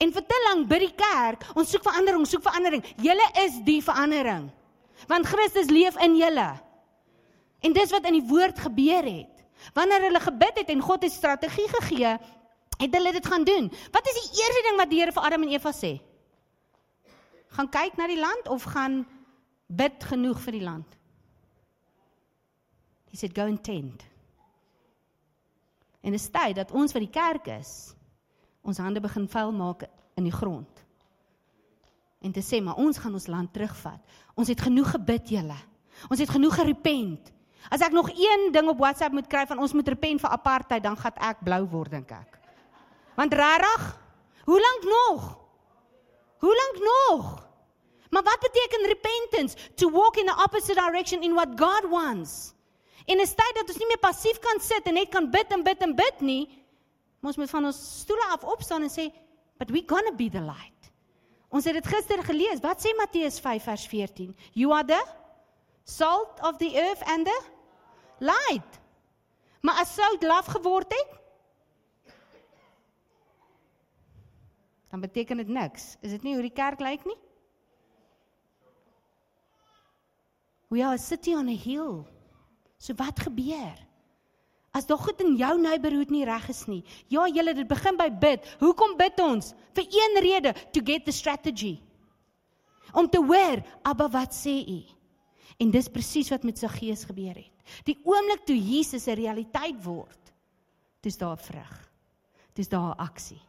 [0.00, 2.84] En vir te lank bid die kerk, ons soek verandering, soek verandering.
[3.04, 4.48] Julle is die verandering.
[5.08, 6.48] Want Christus leef in julle.
[7.60, 9.29] En dis wat in die woord gebeur het.
[9.74, 12.18] Wanneer hulle gebid het en God 'n strategie gegee,
[12.78, 13.70] het hulle dit gaan doen.
[13.92, 16.00] Wat is die eerste ding wat die Here vir Adam en Eva sê?
[17.48, 19.06] Gaan kyk na die land of gaan
[19.66, 20.96] bid genoeg vir die land?
[23.10, 24.04] He said go and tend.
[26.00, 27.94] En dit is tyd dat ons wat die kerk is,
[28.62, 29.84] ons hande begin vuil maak
[30.16, 30.84] in die grond.
[32.20, 34.00] En te sê maar ons gaan ons land terugvat.
[34.34, 35.56] Ons het genoeg gebid julle.
[36.08, 37.32] Ons het genoeg gerepent.
[37.68, 40.82] As ek nog een ding op WhatsApp moet kry van ons moet repent vir apartheid,
[40.82, 42.38] dan gaan ek blou word dink ek.
[43.18, 43.84] Want regtig?
[44.48, 45.38] Hoe lank nog?
[46.40, 47.48] Hoe lank nog?
[48.10, 49.56] Maar wat beteken repentance?
[49.74, 52.54] To walk in the opposite direction in what God wants.
[53.06, 55.62] En is tyd dat ons nie meer passief kan sit en net kan bid en
[55.66, 56.44] bid en bid nie.
[57.22, 59.12] Ons moet van ons stoele af opstaan en sê,
[59.58, 60.90] "But we gonna be the light."
[61.50, 62.60] Ons het dit gister gelees.
[62.60, 64.36] Wat sê Matteus 5 vers 14?
[64.52, 65.00] You are the
[65.96, 67.40] salt of the earth and the
[68.18, 68.78] light.
[69.60, 71.18] Maar as sout laf geword het,
[74.90, 75.96] dan beteken dit niks.
[76.00, 77.18] Is dit nie hoe die kerk lyk nie?
[80.70, 82.06] We are a city on a hill.
[82.78, 83.78] So wat gebeur?
[84.70, 86.84] As daar goed in jou neighborhood nie reg is nie.
[87.10, 88.46] Ja, julle dit begin by bid.
[88.62, 89.52] Hoekom bid ons?
[89.74, 91.80] Vir een rede, to get the strategy.
[92.94, 94.78] Om te hoor, Abba, wat sê U?
[95.60, 97.76] En dis presies wat met sy gees gebeur het.
[97.84, 100.32] Die oomblik toe Jesus 'n realiteit word,
[101.00, 101.90] dis daar vrug.
[102.54, 103.40] Dis daar 'n aksie.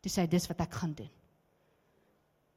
[0.00, 1.10] Dis hy dis wat ek gaan doen.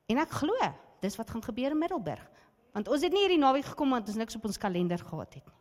[0.08, 0.54] En ek glo,
[1.02, 2.30] dis wat gaan gebeur in Middelburg.
[2.74, 5.46] Want ons het nie hierdie naweek gekom want ons niks op ons kalender gehad het
[5.46, 5.60] nie.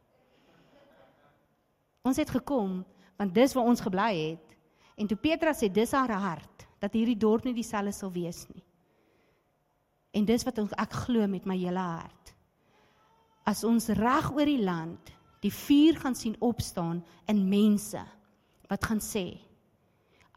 [2.09, 2.85] Ons het gekom
[3.21, 4.57] want dis waar ons gebly het.
[4.97, 8.65] En toe Petrus sê dis haar hart dat hierdie dorp nie dieselfde sal wees nie.
[10.17, 12.20] En dis wat ek glo met my hele hart.
[13.45, 18.01] As ons reg oor die land die vuur gaan sien opstaan in mense
[18.69, 19.41] wat gaan sê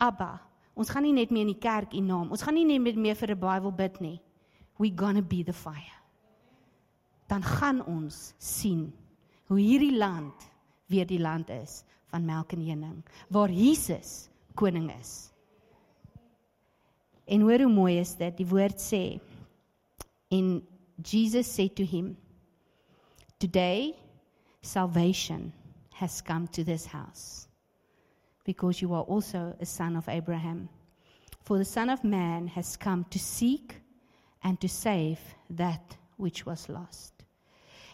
[0.02, 0.42] Abba,
[0.76, 2.32] ons gaan nie net meer in die kerk u naam.
[2.34, 4.20] Ons gaan nie net meer vir 'n Bybel bid nie.
[4.80, 6.00] We gonna be the fire.
[7.28, 8.92] Dan gaan ons sien
[9.48, 10.34] hoe hierdie land
[10.88, 15.32] weer die land is van melk en honing waar Jesus koning is.
[17.26, 18.38] En hoor hoe mooi is dit?
[18.38, 19.20] Die woord sê
[20.30, 20.68] en
[21.02, 22.18] Jesus said to him
[23.44, 23.94] Today
[24.62, 25.52] salvation
[25.96, 27.50] has come to this house
[28.46, 30.70] because you are also a son of Abraham.
[31.42, 33.82] For the Son of Man has come to seek
[34.46, 37.12] and to save that which was lost.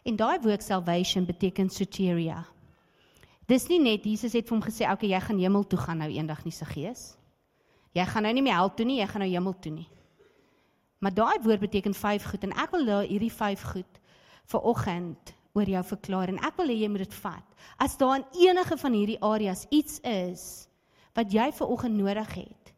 [0.05, 2.45] En daai woord salvation beteken soteria.
[3.47, 5.97] Dis nie net Jesus het vir hom gesê, "Oké, okay, jy gaan hemel toe gaan
[5.97, 7.17] nou eendag nie se gees.
[7.95, 9.89] Jy gaan nou nie meer hel toe nie, jy gaan nou hemel toe nie."
[10.99, 13.99] Maar daai woord beteken vyf goed en ek wil daar hierdie vyf goed
[14.45, 17.45] vir oggend oor jou verklaar en ek wil hê jy moet dit vat.
[17.77, 20.43] As daar in enige van hierdie areas iets is
[21.17, 22.73] wat jy vir oggend nodig het,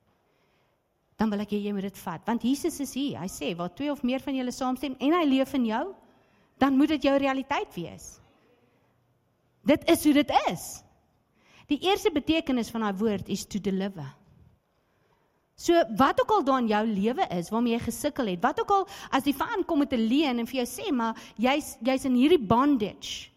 [1.22, 3.20] dan wil ek hê jy moet dit vat want Jesus is hier.
[3.22, 5.84] Hy sê waar twee of meer van julle saamstem en hy leef in jou,
[6.62, 8.15] dan moet dit jou realiteit wees.
[9.65, 10.65] Dit is hoe dit is.
[11.70, 14.10] Die eerste betekenis van daai woord is to deliver.
[15.62, 18.71] So wat ook al daar in jou lewe is waarmee jy gesukkel het, wat ook
[18.74, 22.06] al as die vyand kom met 'n leuen en vir jou sê maar jy's jy's
[22.06, 23.30] in hierdie bondage.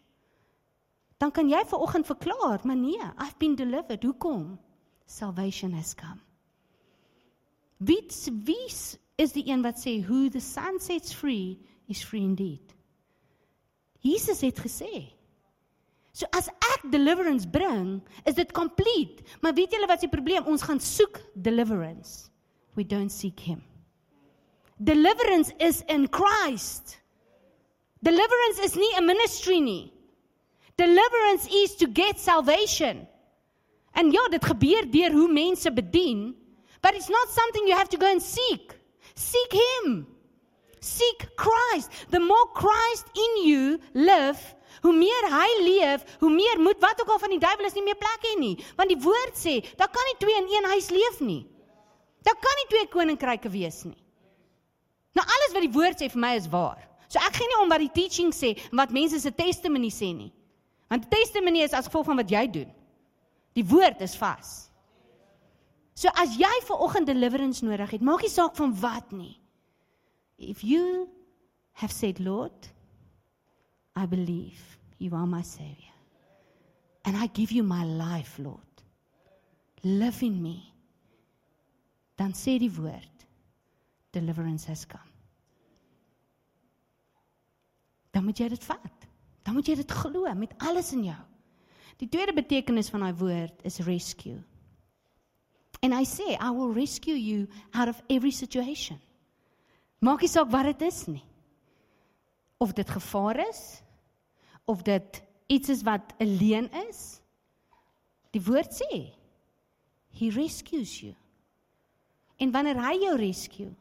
[1.18, 4.02] Dan kan jy ver oggend verklaar, maar nee, I've been delivered.
[4.02, 4.58] Hoekom?
[5.06, 6.20] Salvation has come.
[7.76, 8.06] Wie
[8.44, 8.68] wie
[9.16, 12.74] is die een wat sê who the sun sets free is free indeed.
[14.00, 15.12] Jesus het gesê.
[16.14, 19.24] So as ek deliverance bring, is dit complete.
[19.42, 20.46] Maar weet julle wat se probleem?
[20.46, 22.30] Ons gaan soek deliverance.
[22.78, 23.64] We don't seek him.
[24.78, 27.00] Deliverance is in Christ.
[28.06, 29.92] Deliverance is nie 'n ministry nie.
[30.76, 33.08] Deliverance is to get salvation.
[33.94, 36.34] En ja, dit gebeur deur hoe mense bedien,
[36.80, 38.78] but it's not something you have to go and seek.
[39.14, 40.06] Seek him.
[40.80, 41.90] Seek Christ.
[42.10, 47.14] The more Christ in you live, hoe meer hy leef, hoe meer moet wat ook
[47.14, 48.54] al van die duiwel is nie meer plek hê nie.
[48.76, 51.42] Want die woord sê, daar kan nie twee in een huis leef nie.
[52.24, 54.00] Daar kan nie twee koninkryke wees nie.
[55.16, 56.82] Nou alles wat die woord sê vir my is waar.
[57.08, 60.10] So ek gee nie om wat die teaching sê en wat mense se testimony sê
[60.16, 60.32] nie.
[60.92, 62.70] Want testimony is as gevolg van wat jy doen.
[63.56, 64.52] Die woord is vas.
[65.94, 69.36] So as jy vir oggend deliverance nodig het, maak nie saak van wat nie.
[70.36, 71.06] If you
[71.78, 72.72] have said, Lord,
[73.94, 74.73] I believe
[75.04, 75.94] you are my Savior,
[77.04, 78.82] and I give you my life, Lord,
[79.82, 80.72] live in me,
[82.16, 83.26] dan sê die woord,
[84.12, 85.12] deliverance has come.
[88.14, 89.06] Dan moet jy dit vat.
[89.44, 91.22] Dan moet jy dit glo met alles in jou.
[91.98, 94.38] Die tweede betekenis van daai woord is rescue.
[95.82, 99.00] And I say, I will rescue you out of every situation.
[100.00, 101.24] Maak nie saak wat dit is nie.
[102.62, 103.83] Of dit gevaar is
[104.64, 107.20] of dit iets is wat 'n leuen is.
[108.30, 109.12] Die woord sê
[110.10, 111.14] he rescues you.
[112.36, 113.74] En wanneer hy jou rescue,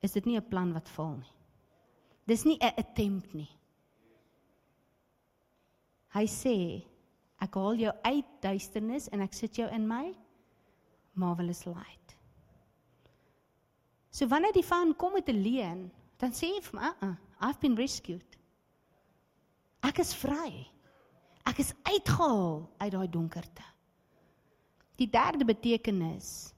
[0.00, 1.34] is dit nie 'n plan wat val nie.
[2.26, 3.50] Dis nie 'n attempt nie.
[6.08, 6.84] Hy sê
[7.40, 10.14] ek haal jou uit duisternis en ek sit jou in my
[11.14, 12.16] marvelous light.
[14.10, 17.60] So wanneer die van kom met 'n leuen, dan sê hy vir my, uh, I've
[17.60, 18.31] been rescued.
[19.82, 20.50] Ek is vry.
[21.48, 23.64] Ek is uitgehaal uit daai donkerte.
[25.00, 26.52] Die derde betekenis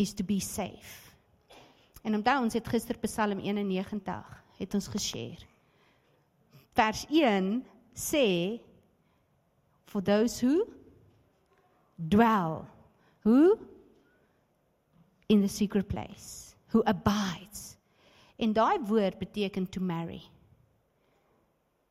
[0.00, 1.10] is to be safe.
[2.02, 5.44] En onthou ons het gister Psalm 91 het ons geshare.
[6.72, 7.60] Vers 1
[7.92, 8.60] sê
[9.84, 10.64] for those who
[11.96, 12.64] dwell
[13.26, 13.58] who
[15.28, 17.76] in the secret place who abides.
[18.36, 20.22] En daai woord beteken to marry.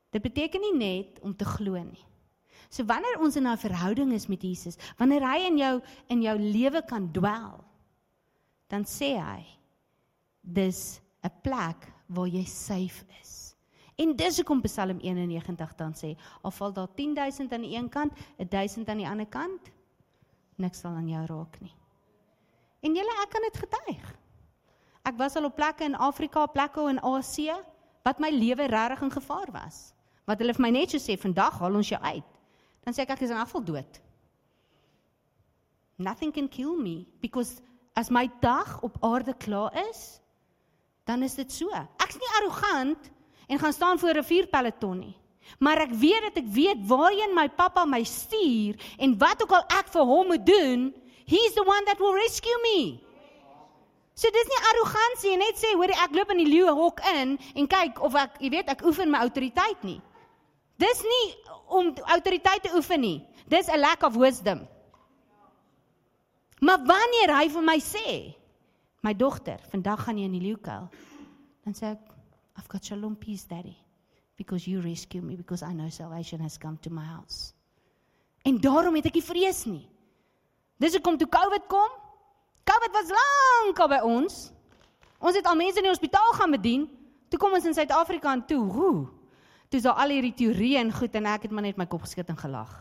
[0.10, 2.06] Dit beteken nie net om te glo nie.
[2.69, 6.38] So wanneer ons in 'n verhouding is met Jesus, wanneer hy in jou in jou
[6.38, 7.63] lewe kan dwel,
[8.67, 9.45] dan sê hy
[10.41, 13.56] dis 'n plek waar jy safe is.
[14.00, 18.13] En dis hoekom Psalm 91 dan sê, al val daar 10000 aan die een kant,
[18.38, 19.72] 1000 aan die ander kant,
[20.56, 21.76] niks sal aan jou raak nie.
[22.80, 24.15] En julle ek kan dit getuig.
[25.04, 27.58] Ek was al op plekke in Afrika, plekke in Asië
[28.04, 29.94] wat my lewe regtig in gevaar was.
[30.30, 32.38] Wat hulle vir my net so sê, vandag haal ons jou uit.
[32.86, 34.00] Dan sê ek ek is in afval dood.
[35.98, 37.63] Nothing can kill me because
[37.98, 40.21] as my dag op aarde klaar is,
[41.10, 41.73] dan is dit so.
[42.00, 43.10] Ek's nie arrogant
[43.50, 45.17] en gaan staan voor 'n vuurpeloton nie.
[45.58, 49.65] Maar ek weet dat ek weet waarheen my pappa my stuur en wat ook al
[49.80, 50.94] ek vir hom moet doen,
[51.25, 53.02] he's the one that will rescue me.
[54.13, 57.67] So dis nie arrogansie net sê hoor ek loop in die leeu hok in en
[57.67, 60.02] kyk of ek jy weet ek oefen my autoriteit nie.
[60.80, 61.27] Dis nie
[61.75, 63.27] om autoriteit te oefen nie.
[63.48, 64.67] Dis 'n lack of wisdom.
[66.60, 68.36] Maar wanneer hy vir my sê,
[69.02, 70.90] my dogter, vandag gaan jy in die leeukuil,
[71.63, 72.00] dan sê ek,
[72.58, 73.77] I've got shalom peace daddy
[74.36, 77.54] because you rescue me because I know salvation has come to my house.
[78.44, 79.88] En daarom het ek nie vrees nie.
[80.80, 81.90] Dis hoekom toe COVID kom,
[82.63, 84.52] COVID was lank al by ons.
[85.19, 86.86] Ons het al mense in die hospitaal gaan bedien.
[87.30, 89.19] Toe kom ons in Suid-Afrika en toe, hoe?
[89.70, 92.02] Toe is daar al hierdie teorieë en goed en ek het maar net my kop
[92.08, 92.72] geskud en gelag.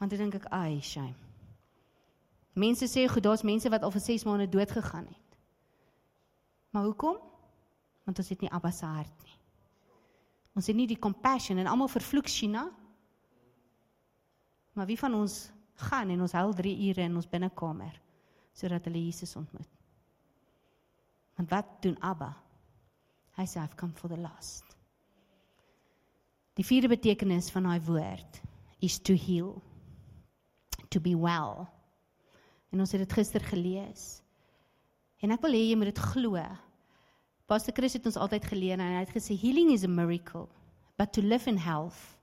[0.00, 1.16] Want ek dink ek, ai, shame.
[2.54, 5.38] Mense sê goed, daar's mense wat al vir 6 maande dood gegaan het.
[6.70, 7.16] Maar hoekom?
[8.04, 9.38] Want ons het nie Abba se hart nie.
[10.54, 12.68] Ons het nie die compassion en almal vervloek China.
[14.74, 15.48] Maar wie van ons
[15.88, 18.00] gaan en ons huil 3 ure in ons binnekamer
[18.54, 19.70] sodat hulle Jesus ontmoet?
[21.34, 22.30] Want wat doen Abba?
[23.34, 24.73] Hy sê I've come for the lost.
[26.54, 28.40] Die vierde betekenis van daai woord
[28.84, 29.62] is to heal.
[30.88, 31.66] To be well.
[32.70, 34.22] En ons het dit gister gelees.
[35.22, 36.38] En ek wil hê jy moet dit glo.
[37.50, 40.46] Pastor Chris het ons altyd geleer en hy het gesê healing is a miracle,
[40.96, 42.16] but to live in health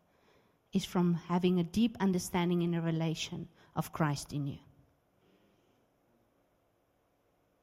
[0.73, 4.59] is from having a deep understanding in a relation of Christ in you.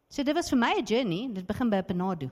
[0.09, 2.31] So dit was vir my 'n journey, dit begin by Penado.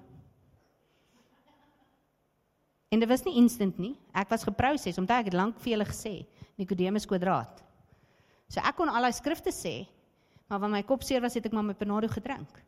[2.88, 3.94] En dit was nie instant nie.
[4.14, 6.14] Ek was geproses omdat ek het lank vir julle gesê
[6.56, 7.62] Nikodemus kwadraat.
[8.48, 9.80] So ek kon al daai skrifte sê,
[10.46, 12.62] maar wanneer my kop seer was, het ek maar my Penado gedrink.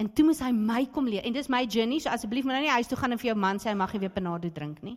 [0.00, 1.22] En toe moes hy my kom leer.
[1.26, 2.00] En dis my journey.
[2.02, 3.92] So asseblief moet nou nie huis toe gaan en vir jou man sê hy mag
[3.94, 4.96] nie weer Penado drink nie.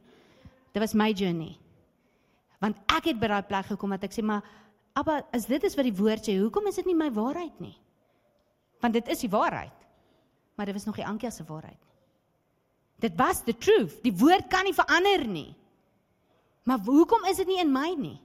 [0.73, 1.57] Dit was my journey.
[2.63, 4.45] Want ek het by daai plek gekom dat ek sê maar
[4.97, 7.75] Abba, as dit is wat die woord sê, hoekom is dit nie my waarheid nie?
[8.81, 9.85] Want dit is die waarheid.
[10.57, 11.86] Maar dit was nog nie Ankia se waarheid.
[12.99, 13.99] Dit was the truth.
[14.03, 15.51] Die woord kan nie verander nie.
[16.65, 18.17] Maar hoekom is dit nie in my nie?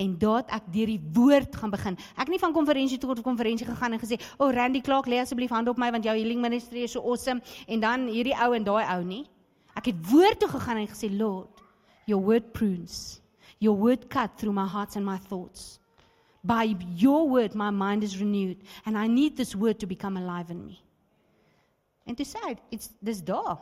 [0.00, 1.98] En daad ek deur die woord gaan begin.
[2.18, 5.50] Ek nie van konferensie tot konferensie gegaan en gesê, "O oh, Randy Clark, lê asseblief
[5.50, 8.64] hand op my want jou healing ministry is so awesome." En dan hierdie ou en
[8.64, 9.26] daai ou nie.
[9.74, 11.62] Ek het woord toe gegaan en gesê, "Lord,
[12.06, 13.20] your word prunes.
[13.58, 15.78] Your word cut through my heart and my thoughts.
[16.42, 20.50] By your word my mind is renewed and I need this word to become alive
[20.50, 20.82] in me."
[22.04, 23.58] En toe sê hy, "It's dis daar."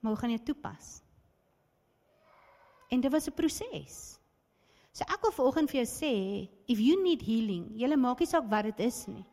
[0.00, 1.02] Maar hoe gaan jy toepas?
[2.88, 4.18] En dit was 'n proses.
[4.92, 8.44] So ek wil vanoggend vir jou sê, if you need healing, jy maak nie saak
[8.50, 9.24] wat dit is nie.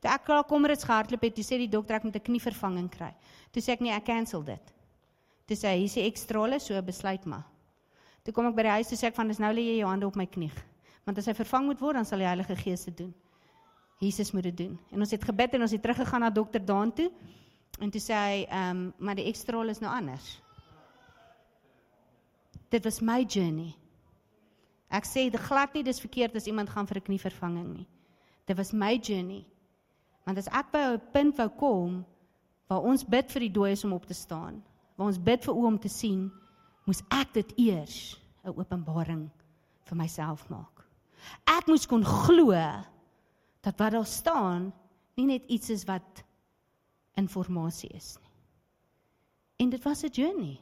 [0.00, 3.14] Toe ek klaar kommerits gehardloop het, toe sê die dokter ek moet 'n knievervanging kry.
[3.52, 4.72] Toe sê ek nee, ek cancel dit.
[5.46, 7.44] Toe sê hy, hier is die ekstrale, so besluit maar.
[8.24, 9.88] Toe kom ek by die huis, toe sê ek van dis nou lê jy jou
[9.88, 10.52] hande op my knie.
[11.06, 13.14] Want as hy vervang moet word, dan sal die Heilige Gees dit doen.
[14.00, 14.78] Jesus moet dit doen.
[14.92, 17.10] En ons het gebid en ons het teruggegaan na dokter Daan toe.
[17.78, 20.40] En toe sê hy, ehm, um, maar die ekstrale is nou anders.
[22.68, 23.74] Dit was my journey.
[24.88, 27.86] Ek sê dit glad nie dis verkeerd as iemand gaan vir 'n knievervanging nie.
[28.46, 29.44] Dit was my journey.
[30.24, 32.04] Want as ek by 'n punt wou kom
[32.68, 34.62] waar ons bid vir die dooies om op te staan,
[34.96, 36.32] waar ons bid vir oom om te sien,
[36.84, 39.30] moes ek dit eers 'n openbaring
[39.84, 40.84] vir myself maak.
[41.46, 42.52] Ek moes kon glo
[43.62, 44.72] dat wat daar staan
[45.16, 46.24] nie net iets is wat
[47.16, 48.26] inligting is nie.
[49.56, 50.60] En dit was 'n journey.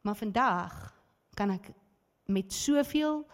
[0.00, 0.94] Maar vandag
[1.34, 1.70] kan ek
[2.26, 3.26] met soveel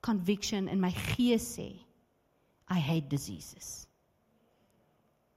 [0.00, 1.84] conviction in my gees sê
[2.70, 3.86] I hate diseases.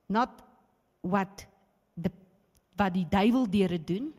[0.07, 0.29] Not
[1.01, 1.47] what
[2.01, 2.11] the
[2.75, 4.13] wat die duiwel deure doen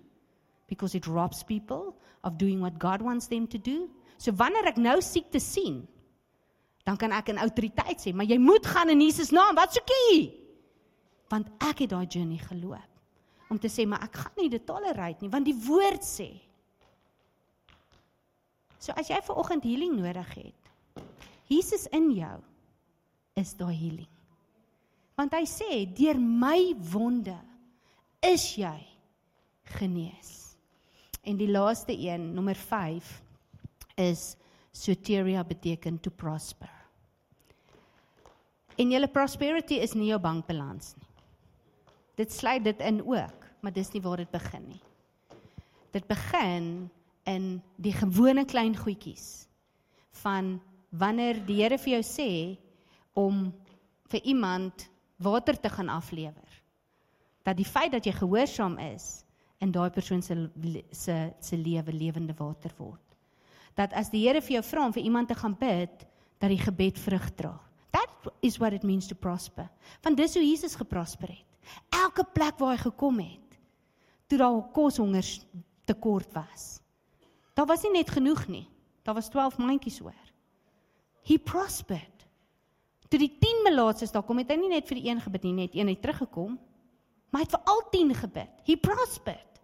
[0.66, 3.88] because it robs people of doing what God wants them to do.
[4.16, 5.88] So wanneer ek nou siekte sien,
[6.84, 9.54] dan kan ek in autoriteit sê, maar jy moet gaan in Jesus naam.
[9.54, 10.39] Wat soek jy?
[11.30, 12.86] Want ek het daai journey geloop
[13.50, 16.30] om te sê maar ek gaan nie dit tolerate nie want die woord sê
[18.80, 20.70] So as jy ver oggend healing nodig het,
[21.52, 22.38] Jesus in jou
[23.36, 24.08] is daai healing.
[25.20, 27.36] Want hy sê deur my wonde
[28.24, 28.78] is jy
[29.76, 30.56] genees.
[31.20, 33.10] En die laaste een, nommer 5
[34.00, 34.30] is
[34.72, 36.72] soteria beteken to prosper.
[38.80, 41.09] En julle prosperity is nie jou bankbalans nie.
[42.20, 44.82] Dit sluit dit in ook, maar dis nie waar dit begin nie.
[45.94, 46.90] Dit begin
[47.24, 47.46] in
[47.80, 49.46] die gewone klein goedjies
[50.20, 50.58] van
[50.90, 52.30] wanneer die Here vir jou sê
[53.16, 53.48] om
[54.12, 56.60] vir iemand water te gaan aflewer.
[57.46, 59.24] Dat die feit dat jy gehoorsaam is
[59.64, 60.36] in daai persoon se
[60.92, 63.04] se se lewe lewende water word.
[63.74, 66.04] Dat as die Here vir jou vra om vir iemand te gaan bid
[66.40, 67.56] dat die gebed vrug dra.
[67.90, 69.70] That is what it means to prosper.
[70.02, 71.49] Want dis hoe Jesus geprosper het
[71.88, 73.58] elke plek waar hy gekom het
[74.30, 75.40] toe daar kos hongers
[75.84, 76.80] tekort was
[77.60, 78.68] Daar was nie net genoeg nie.
[79.02, 80.32] Daar was 12 mandjies oor.
[81.28, 82.26] He prospered.
[83.08, 85.52] Toe die 10 melaatses daar kom, het hy nie net vir die een gebid nie,
[85.52, 86.54] net een het teruggekom,
[87.28, 88.62] maar hy het vir al 10 gebid.
[88.64, 89.60] He prospered.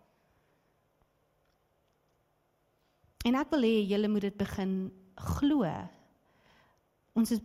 [3.24, 4.74] En ek wil hê julle moet dit begin
[5.38, 5.70] glo.
[7.16, 7.44] Ons is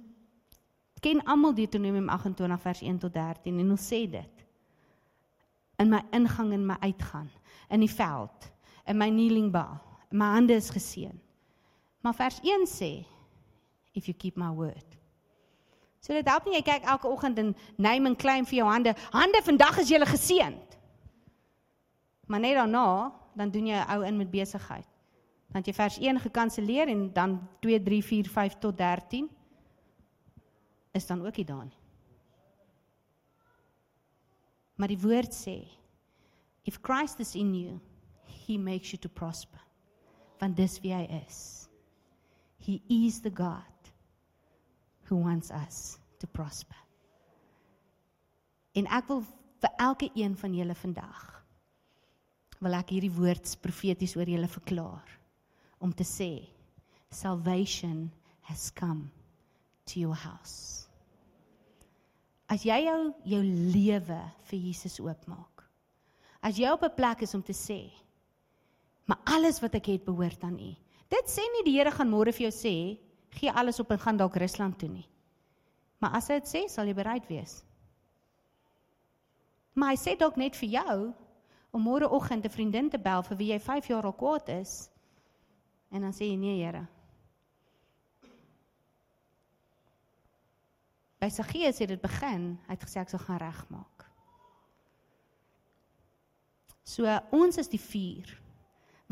[1.02, 4.41] ken almal Deuteronomium 28 vers 1 tot 13 en ons sê dit
[5.82, 7.30] in my ingang en my uitgaan
[7.74, 8.52] in die veld
[8.86, 9.80] in my kneeling bow
[10.12, 11.20] my hande is geseën.
[12.02, 13.06] Maar vers 1 sê
[13.92, 14.98] if you keep my word.
[16.02, 18.96] So dit help nie jy kyk elke oggend en neem en claim vir jou hande.
[19.14, 20.78] Hande vandag is jy geseënd.
[22.28, 24.88] Maar net daarna dan doen jy ou in met besigheid.
[25.52, 29.30] Dan jy vers 1 gekanselleer en dan 2 3 4 5 tot 13
[30.92, 31.81] is dan ook nie daar nie.
[34.82, 35.60] Maar die woord sê
[36.66, 37.80] if Christ is in you,
[38.26, 39.62] he makes you to prosper.
[40.42, 41.70] Want dis wie hy is.
[42.58, 43.92] He is the God
[45.06, 46.78] who wants us to prosper.
[48.74, 49.22] En ek wil
[49.62, 51.28] vir elke een van julle vandag
[52.62, 55.18] wil ek hierdie woord profeties oor julle verklaar
[55.82, 56.32] om te sê
[57.14, 58.08] salvation
[58.50, 59.10] has come
[59.86, 60.88] to your house
[62.52, 63.00] as jy jou
[63.32, 63.42] jou
[63.72, 65.64] lewe vir Jesus oopmaak.
[66.44, 67.92] As jy op 'n plek is om te sê,
[69.06, 70.76] maar alles wat ek het behoort aan U.
[71.10, 73.00] Dit sê nie die Here gaan môre vir jou sê,
[73.30, 75.08] gee alles op en gaan dalk Rusland toe nie.
[76.00, 77.64] Maar as hy dit sê, sal jy bereid wees.
[79.74, 81.14] Maar hy sê dalk net vir jou
[81.72, 84.90] om môreoggend 'n vriendin te bel vir wie jy 5 jaar al kwaad is.
[85.92, 86.88] En dan sê jy nee, Here,
[91.22, 94.08] By Saggeus het dit begin, hy het gesê ek sal gaan regmaak.
[96.84, 97.06] So
[97.38, 98.32] ons is die vuur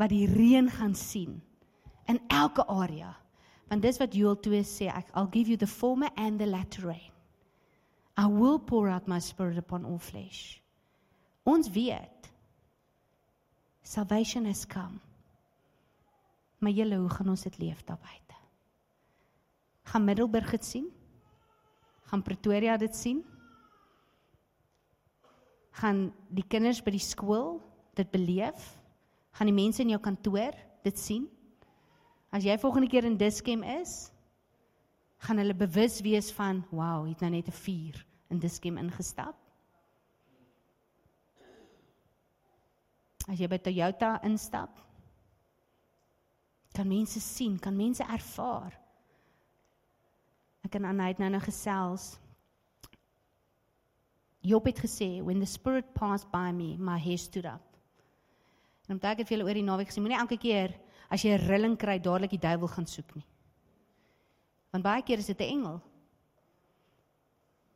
[0.00, 1.38] wat die reën gaan sien
[2.10, 3.14] in elke area.
[3.70, 6.88] Want dis wat Joel 2 sê, ek I'll give you the former and the latter
[6.88, 7.12] rain.
[8.18, 10.58] I will pour out my spirit upon all flesh.
[11.46, 12.32] Ons weet
[13.82, 14.98] salvation has come.
[16.58, 18.36] Maar julle, hoe gaan ons dit leef daar buite?
[19.88, 20.90] Gaan Middelburg dit sien?
[22.10, 23.22] Gaan Pretoria dit sien?
[25.78, 27.60] Gaan die kinders by die skool
[27.98, 28.64] dit beleef?
[29.38, 31.28] Gaan die mense in jou kantoor dit sien?
[32.34, 34.10] As jy volgende keer in Diskem is,
[35.22, 39.36] gaan hulle bewus wees van, "Wow, het nou net 'n vuur in Diskem ingestap."
[43.28, 44.80] As jy by Toyota instap,
[46.72, 48.80] kan mense sien, kan mense ervaar
[50.70, 52.12] Ek en Anna het nou nou gesels.
[54.46, 57.64] Job het gesê when the spirit passed by me my hair stood up.
[58.86, 60.76] En omdat ek het vir julle oor die naweek gesê moenie elke keer
[61.10, 63.26] as jy 'n rilling kry dadelik die duiwel gaan soek nie.
[64.70, 65.82] Want baie keer is dit 'n engel.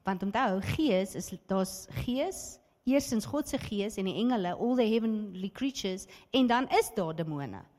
[0.05, 4.86] Want onthou, gees is daar's gees, eerstens God se gees en die engele, all the
[4.86, 7.74] heavenly creatures en dan is daar demone.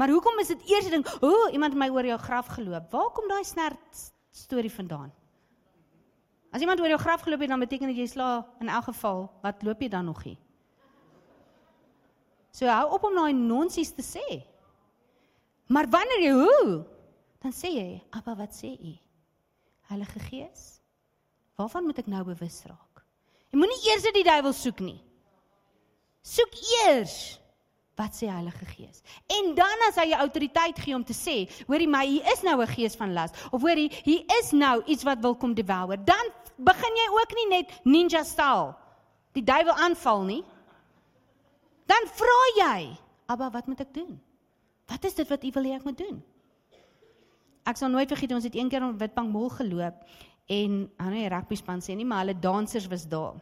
[0.00, 2.86] Maar hoekom is dit eers ding, o, oh, iemand my oor jou graf geloop.
[2.88, 5.10] Waar kom daai snert storie vandaan?
[6.56, 8.30] As iemand oor jou graf geloop het, dan beteken dit jy sla
[8.64, 10.38] in elk geval, wat loop jy dan nog hier?
[12.56, 14.40] So hou op om daai nonsies te sê.
[15.68, 16.80] Maar wanneer jy hoe,
[17.44, 18.96] dan sê jy, "Appa, wat sê u?"
[19.92, 20.80] Heilige Gees,
[21.56, 23.04] waarvan moet ek nou bewus raak?
[23.52, 25.04] Jy moenie eers die duiwel soek nie.
[26.22, 26.54] Soek
[26.86, 27.40] eers
[28.00, 29.02] Wat sê Heilige Gees?
[29.28, 32.56] En dan as hy jou autoriteit gee om te sê, hoorie my, hier is nou
[32.62, 36.32] 'n gees van las of hoorie, hier is nou iets wat wil kom devour, dan
[36.56, 38.74] begin jy ook nie net ninja style
[39.32, 40.44] die duiwel aanval nie.
[41.86, 42.96] Dan vra jy,
[43.26, 44.20] "Abba, wat moet ek doen?
[44.86, 46.22] Wat is dit wat U wil hê ek moet doen?"
[47.66, 49.94] Ek sal nooit vergeet ons het een keer op Witbank Mall geloop
[50.46, 53.34] en hou nie rugby span sê nie, maar hulle dansers was daar.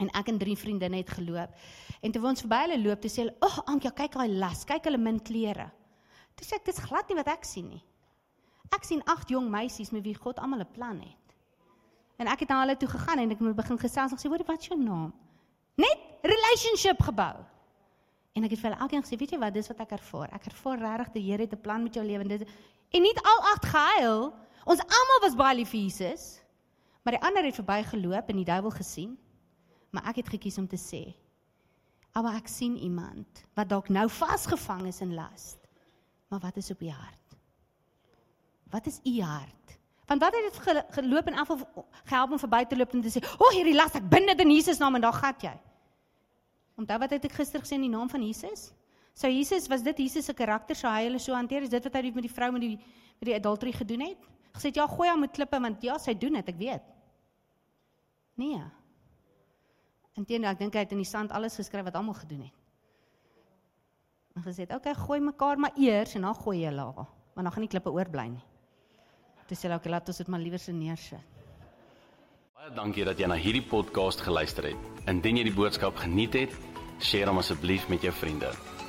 [0.00, 1.52] En ek en drie vriendinne het geloop.
[2.00, 4.64] En toe ons verby hulle loop, toe sê hulle, "Ag, oh, Ankie, kyk daai las,
[4.64, 5.70] kyk hulle min klere."
[6.34, 7.84] Toe sê ek, "Dis glad nie wat ek sien nie."
[8.72, 11.34] Ek sien agt jong meisies met wie God almal 'n plan het.
[12.18, 14.44] En ek het na hulle toe gegaan en ek het begin gesels en gesê, "Hoor,
[14.46, 15.12] wat is jou naam?"
[15.76, 17.44] Net relationship gebou.
[18.34, 20.28] En ek het vir hulle elkeen gesê, "Weet jy wat, dis wat ek ervaar.
[20.32, 22.48] Ek ervaar regtig die Here het 'n plan met jou lewe en dit
[22.90, 24.32] en nie al agt gehuil.
[24.64, 26.42] Ons almal was baie lief vir Jesus.
[27.02, 29.18] Maar die ander het verbygeloop en die duiwel gesien
[29.90, 31.02] maar ek het gekies om te sê
[32.14, 35.54] maar ek sien iemand wat dalk nou vasgevang is in las
[36.28, 37.38] maar wat is op u hart
[38.70, 39.78] wat is u hart
[40.10, 41.64] want wat het dit geloop en afval
[42.04, 44.44] gehelp om verby te loop en te sê o oh, hierdie las ek bind dit
[44.46, 45.56] in Jesus naam en daar gat jy
[46.80, 48.70] onthou wat het ek gister gesê in die naam van Jesus
[49.14, 51.66] So Jesus, was dit Jesus se karakter so hy hulle so hanteer?
[51.66, 52.76] Is dit wat hy met die vrou met die
[53.20, 54.28] met die adultery gedoen het?
[54.56, 56.86] Gesê ja, gooi haar met klippe want ja, sy doen dit, ek weet.
[58.40, 58.62] Nee.
[60.18, 62.56] Inteendeel, ek dink hy het in die sand alles geskryf wat almal gedoen het.
[64.36, 67.52] En gesê "Oké, okay, gooi mekaar maar eers en dan gooi jy hulle, want dan
[67.52, 68.44] gaan nie klippe oorbly nie."
[69.46, 71.20] Toe sê hulle, "Oké, okay, laat ons dit maar liewer se neersit."
[72.54, 74.76] Baie dankie dat jy na hierdie podcast geluister het.
[75.06, 76.50] Indien jy die boodskap geniet het,
[76.98, 78.79] deel hom asseblief met jou vriende.